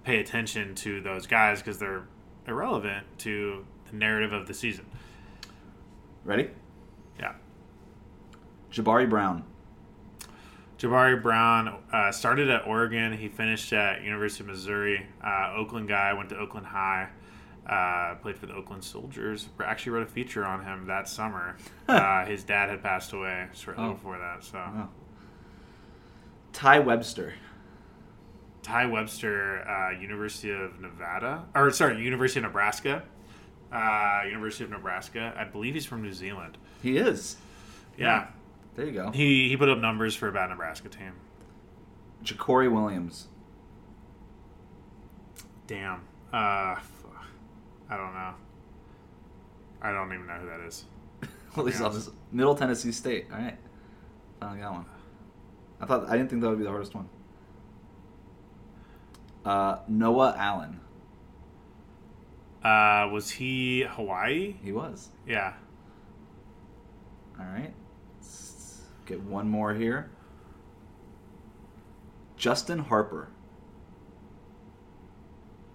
pay 0.04 0.20
attention 0.20 0.76
to 0.76 1.02
those 1.02 1.28
guys 1.28 1.60
because 1.60 1.80
they're 1.80 2.08
irrelevant 2.48 3.06
to 3.20 3.66
the 3.90 3.96
narrative 3.96 4.32
of 4.32 4.48
the 4.48 4.54
season. 4.54 4.86
Ready? 6.24 6.50
Yeah. 7.20 7.34
Jabari 8.72 9.10
Brown. 9.10 9.44
Jabari 10.78 11.22
Brown 11.22 11.82
uh, 11.92 12.12
started 12.12 12.50
at 12.50 12.66
Oregon. 12.66 13.18
He 13.18 13.28
finished 13.28 13.74
at 13.74 14.02
University 14.02 14.44
of 14.44 14.48
Missouri. 14.48 15.06
Uh, 15.24 15.54
Oakland 15.56 15.90
guy 15.90 16.14
went 16.14 16.30
to 16.30 16.38
Oakland 16.38 16.68
High. 16.68 17.10
Uh, 17.70 18.16
played 18.16 18.36
for 18.36 18.48
the 18.48 18.54
Oakland 18.56 18.84
Soldiers. 18.84 19.48
Actually 19.64 19.92
wrote 19.92 20.08
a 20.08 20.12
feature 20.12 20.44
on 20.44 20.64
him 20.64 20.88
that 20.88 21.08
summer. 21.08 21.56
uh, 21.88 22.26
his 22.26 22.44
dad 22.44 22.70
had 22.70 22.82
passed 22.82 23.14
away 23.14 23.48
shortly 23.54 23.84
Oh. 23.86 23.94
before 23.94 24.18
that. 24.18 24.44
So 24.44 24.58
Wow. 24.58 24.90
Tai 26.52 26.80
Webster. 26.80 27.34
Tai 28.64 28.88
Webster, 28.88 29.68
uh, 29.70 29.92
University 30.00 30.52
of 30.52 30.80
Nevada, 30.82 31.46
or 31.54 31.70
sorry, 31.72 32.02
University 32.02 32.40
of 32.40 32.46
Nebraska. 32.46 33.04
Uh, 33.72 34.22
University 34.26 34.64
of 34.64 34.72
Nebraska. 34.72 35.32
I 35.38 35.44
believe 35.44 35.76
he's 35.76 35.86
from 35.86 36.02
New 36.02 36.12
Zealand. 36.12 36.58
He 36.82 36.98
is. 36.98 37.38
Yeah. 37.98 38.28
There 38.76 38.86
you 38.88 38.92
go. 38.94 39.12
He 39.12 39.48
he 39.48 39.56
put 39.58 39.70
up 39.70 39.78
numbers 39.78 40.16
for 40.16 40.28
a 40.28 40.32
bad 40.32 40.50
Nebraska 40.50 40.90
team. 40.90 41.14
Ja'Cory 42.24 42.72
Williams. 42.72 43.28
Damn. 45.68 46.02
I 47.90 47.98
don't 47.98 48.14
know. 48.14 48.34
I 49.82 49.92
don't 49.92 50.14
even 50.14 50.28
know 50.28 50.34
who 50.34 50.48
that 50.48 50.60
is. 50.62 50.86
At 51.58 51.66
least 51.66 51.82
on 51.82 51.94
this 51.94 52.10
Middle 52.32 52.56
Tennessee 52.56 52.92
State. 52.92 53.28
All 53.32 53.40
right, 53.40 53.58
finally 54.40 54.60
got 54.60 54.74
one. 54.74 54.86
I 55.82 55.86
thought 55.86 56.08
I 56.10 56.18
didn't 56.18 56.30
think 56.30 56.42
that 56.42 56.50
would 56.50 56.60
be 56.60 56.64
the 56.64 56.70
hardest 56.70 56.94
one. 56.94 57.10
Uh, 59.46 59.80
Noah 59.88 60.36
Allen. 60.38 60.80
Uh, 62.64 63.10
was 63.12 63.32
he 63.32 63.82
Hawaii? 63.82 64.56
He 64.64 64.72
was. 64.72 65.10
Yeah. 65.26 65.54
All 67.40 67.46
right. 67.46 67.74
Let's 68.20 68.82
get 69.06 69.22
one 69.22 69.50
more 69.50 69.74
here. 69.74 70.12
Justin 72.36 72.80
Harper. 72.80 73.30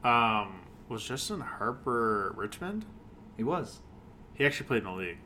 Um, 0.02 0.60
was 0.88 1.02
Justin 1.04 1.40
Harper 1.40 2.32
Richmond? 2.36 2.84
He 3.36 3.44
was. 3.44 3.80
He 4.34 4.44
actually 4.44 4.66
played 4.66 4.78
in 4.78 4.84
the 4.84 4.92
league. 4.92 5.18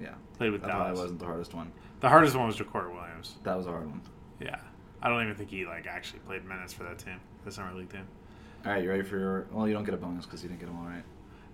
Yeah. 0.00 0.14
Played 0.36 0.52
with 0.52 0.60
That 0.62 0.70
probably 0.70 0.86
Dallas. 0.86 1.00
wasn't 1.00 1.18
the 1.20 1.26
hardest 1.26 1.54
one. 1.54 1.72
The 2.00 2.08
hardest 2.08 2.36
one 2.36 2.46
was 2.46 2.56
Jacory 2.56 2.92
Williams. 2.94 3.36
That 3.42 3.56
was 3.56 3.66
a 3.66 3.70
hard 3.70 3.86
one. 3.88 4.00
Yeah. 4.40 4.56
I 5.02 5.08
don't 5.08 5.22
even 5.22 5.34
think 5.34 5.50
he 5.50 5.66
like 5.66 5.86
actually 5.86 6.20
played 6.20 6.44
minutes 6.44 6.72
for 6.72 6.84
that 6.84 6.98
team, 6.98 7.20
the 7.44 7.50
summer 7.52 7.72
league 7.74 7.90
team. 7.90 8.06
All 8.64 8.72
right, 8.72 8.82
you 8.82 8.88
ready 8.90 9.02
for 9.02 9.18
your? 9.18 9.46
Well, 9.52 9.66
you 9.68 9.74
don't 9.74 9.84
get 9.84 9.94
a 9.94 9.98
bonus 9.98 10.24
because 10.26 10.42
you 10.42 10.48
didn't 10.48 10.60
get 10.60 10.66
them 10.66 10.78
all 10.78 10.86
right. 10.88 11.02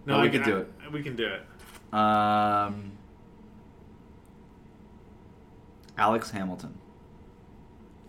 No, 0.07 0.15
But 0.17 0.23
we 0.23 0.31
can- 0.31 0.43
do 0.43 0.57
it. 0.59 0.73
We 0.93 1.03
can 1.03 1.17
do 1.17 1.27
it. 1.27 1.95
Um, 1.95 2.93
Alex 5.97 6.31
Hamilton. 6.31 6.77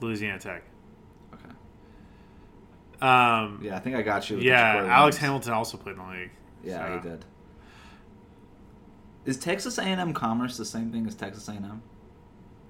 Louisiana 0.01 0.39
Tech. 0.39 0.63
Um, 3.01 3.59
Yeah, 3.63 3.75
I 3.75 3.79
think 3.79 3.95
I 3.95 4.01
got 4.01 4.29
you. 4.29 4.37
with 4.37 4.45
yeah. 4.45 4.85
Alex. 4.89 5.17
Hamilton 5.17 5.53
also 5.53 5.77
played 5.77 5.97
in 5.97 6.01
the 6.05 6.09
league. 6.11 6.31
Yeah, 6.63 6.85
so- 6.87 6.93
he 7.01 7.09
did. 7.09 7.25
Is 9.25 9.37
Texas 9.37 9.77
A&M 9.79 10.13
Commerce 10.13 10.57
the 10.57 10.65
same 10.65 10.91
thing 10.91 11.07
as 11.07 11.15
Texas 11.15 11.47
A&M? 11.49 11.81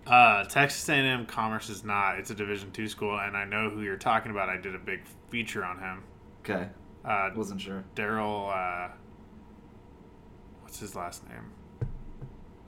Uh, 0.07 0.43
Texas 0.45 0.87
A&M 0.87 1.25
Commerce 1.25 1.69
is 1.69 1.83
not. 1.83 2.17
It's 2.19 2.29
a 2.29 2.35
Division 2.35 2.71
two 2.71 2.87
school, 2.87 3.19
and 3.19 3.35
I 3.35 3.43
know 3.43 3.69
who 3.69 3.81
you're 3.81 3.97
talking 3.97 4.31
about. 4.31 4.47
I 4.49 4.57
did 4.57 4.73
a 4.75 4.79
big 4.79 5.01
feature 5.29 5.65
on 5.65 5.79
him. 5.79 6.03
Okay, 6.41 6.69
Uh, 7.03 7.29
wasn't 7.35 7.59
sure. 7.59 7.83
Darrell. 7.95 8.49
Uh, 8.53 8.89
what's 10.61 10.79
his 10.79 10.95
last 10.95 11.27
name? 11.27 11.51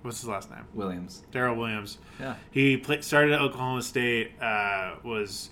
What's 0.01 0.19
his 0.19 0.27
last 0.29 0.49
name? 0.51 0.65
Williams. 0.73 1.23
Darrell 1.31 1.55
Williams. 1.55 1.97
Yeah. 2.19 2.35
He 2.51 2.77
play, 2.77 3.01
started 3.01 3.33
at 3.33 3.41
Oklahoma 3.41 3.81
State. 3.83 4.31
Uh, 4.41 4.95
was 5.03 5.49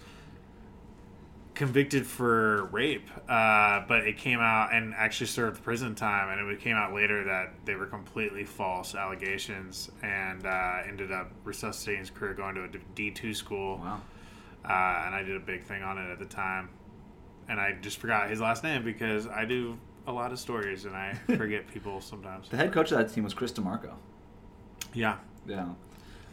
convicted 1.56 2.06
for 2.06 2.66
rape, 2.66 3.10
uh, 3.30 3.82
but 3.88 4.06
it 4.06 4.18
came 4.18 4.40
out 4.40 4.74
and 4.74 4.94
actually 4.96 5.28
served 5.28 5.64
prison 5.64 5.96
time. 5.96 6.38
And 6.38 6.52
it 6.52 6.60
came 6.60 6.76
out 6.76 6.94
later 6.94 7.24
that 7.24 7.54
they 7.66 7.76
were 7.76 7.86
completely 7.86 8.44
false 8.44 8.94
allegations, 8.94 9.90
and 10.04 10.46
uh, 10.46 10.80
ended 10.88 11.12
up 11.12 11.32
resuscitating 11.44 12.02
his 12.02 12.10
career, 12.10 12.34
going 12.34 12.56
to 12.56 12.64
a 12.64 12.70
D 12.94 13.12
two 13.12 13.34
school. 13.34 13.78
Wow. 13.78 14.02
Uh, 14.64 15.04
and 15.06 15.16
I 15.16 15.24
did 15.24 15.36
a 15.36 15.40
big 15.40 15.64
thing 15.64 15.84
on 15.84 15.98
it 15.98 16.12
at 16.12 16.20
the 16.20 16.26
time, 16.26 16.70
and 17.48 17.60
I 17.60 17.74
just 17.82 17.98
forgot 17.98 18.30
his 18.30 18.42
last 18.42 18.64
name 18.64 18.84
because 18.84 19.28
I 19.28 19.46
do 19.46 19.78
a 20.08 20.12
lot 20.12 20.32
of 20.32 20.40
stories 20.40 20.86
and 20.86 20.96
I 20.96 21.14
forget 21.38 21.68
people 21.68 22.02
sometimes. 22.02 22.50
The 22.50 22.58
head 22.58 22.72
coach 22.72 22.92
of 22.92 22.98
that 22.98 23.14
team 23.14 23.24
was 23.24 23.34
Chris 23.34 23.52
DeMarco. 23.52 23.94
Yeah. 24.94 25.18
Yeah. 25.48 25.70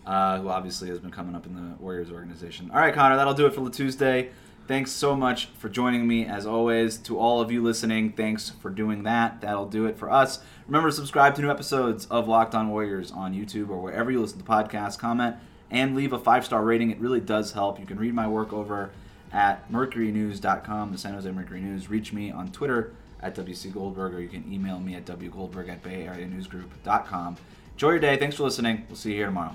Uh, 0.06 0.40
who 0.40 0.48
obviously 0.48 0.88
has 0.88 0.98
been 0.98 1.11
coming 1.11 1.35
up 1.35 1.46
in 1.46 1.54
the 1.54 1.76
Warriors 1.78 2.11
organization. 2.11 2.70
All 2.72 2.78
right, 2.78 2.92
Connor, 2.92 3.16
that'll 3.16 3.35
do 3.35 3.46
it 3.46 3.54
for 3.54 3.61
the 3.61 3.70
Tuesday. 3.70 4.30
Thanks 4.72 4.90
so 4.90 5.14
much 5.14 5.48
for 5.58 5.68
joining 5.68 6.08
me, 6.08 6.24
as 6.24 6.46
always. 6.46 6.96
To 7.00 7.18
all 7.18 7.42
of 7.42 7.52
you 7.52 7.62
listening, 7.62 8.12
thanks 8.12 8.48
for 8.48 8.70
doing 8.70 9.02
that. 9.02 9.42
That'll 9.42 9.68
do 9.68 9.85
it 9.85 9.98
for 9.98 10.11
us. 10.11 10.38
Remember 10.66 10.88
to 10.88 10.96
subscribe 10.96 11.35
to 11.35 11.42
new 11.42 11.50
episodes 11.50 12.06
of 12.06 12.26
Locked 12.26 12.54
On 12.54 12.70
Warriors 12.70 13.12
on 13.12 13.35
YouTube 13.35 13.68
or 13.68 13.82
wherever 13.82 14.11
you 14.11 14.18
listen 14.18 14.38
to 14.38 14.44
podcasts. 14.46 14.98
Comment 14.98 15.37
and 15.70 15.94
leave 15.94 16.14
a 16.14 16.18
five 16.18 16.46
star 16.46 16.64
rating. 16.64 16.90
It 16.90 16.98
really 17.00 17.20
does 17.20 17.52
help. 17.52 17.80
You 17.80 17.85
can 17.85 17.98
read 17.98 18.14
my 18.14 18.26
work 18.26 18.54
over 18.54 18.92
at 19.30 19.70
mercurynews.com, 19.70 20.92
the 20.92 20.96
San 20.96 21.12
Jose 21.12 21.30
Mercury 21.30 21.61
News. 21.61 21.90
Reach 21.90 22.14
me 22.14 22.30
on 22.30 22.50
Twitter 22.50 22.94
at 23.20 23.35
WC 23.37 23.74
Goldberg, 23.74 24.14
or 24.14 24.22
you 24.22 24.28
can 24.30 24.50
email 24.50 24.80
me 24.80 24.94
at 24.94 25.04
wgoldberg 25.04 25.68
at 25.68 25.82
bayareanewsgroup.com. 25.82 27.37
Enjoy 27.72 27.90
your 27.90 27.98
day. 27.98 28.16
Thanks 28.16 28.37
for 28.37 28.44
listening. 28.44 28.87
We'll 28.88 28.96
see 28.96 29.11
you 29.11 29.16
here 29.16 29.26
tomorrow. 29.26 29.54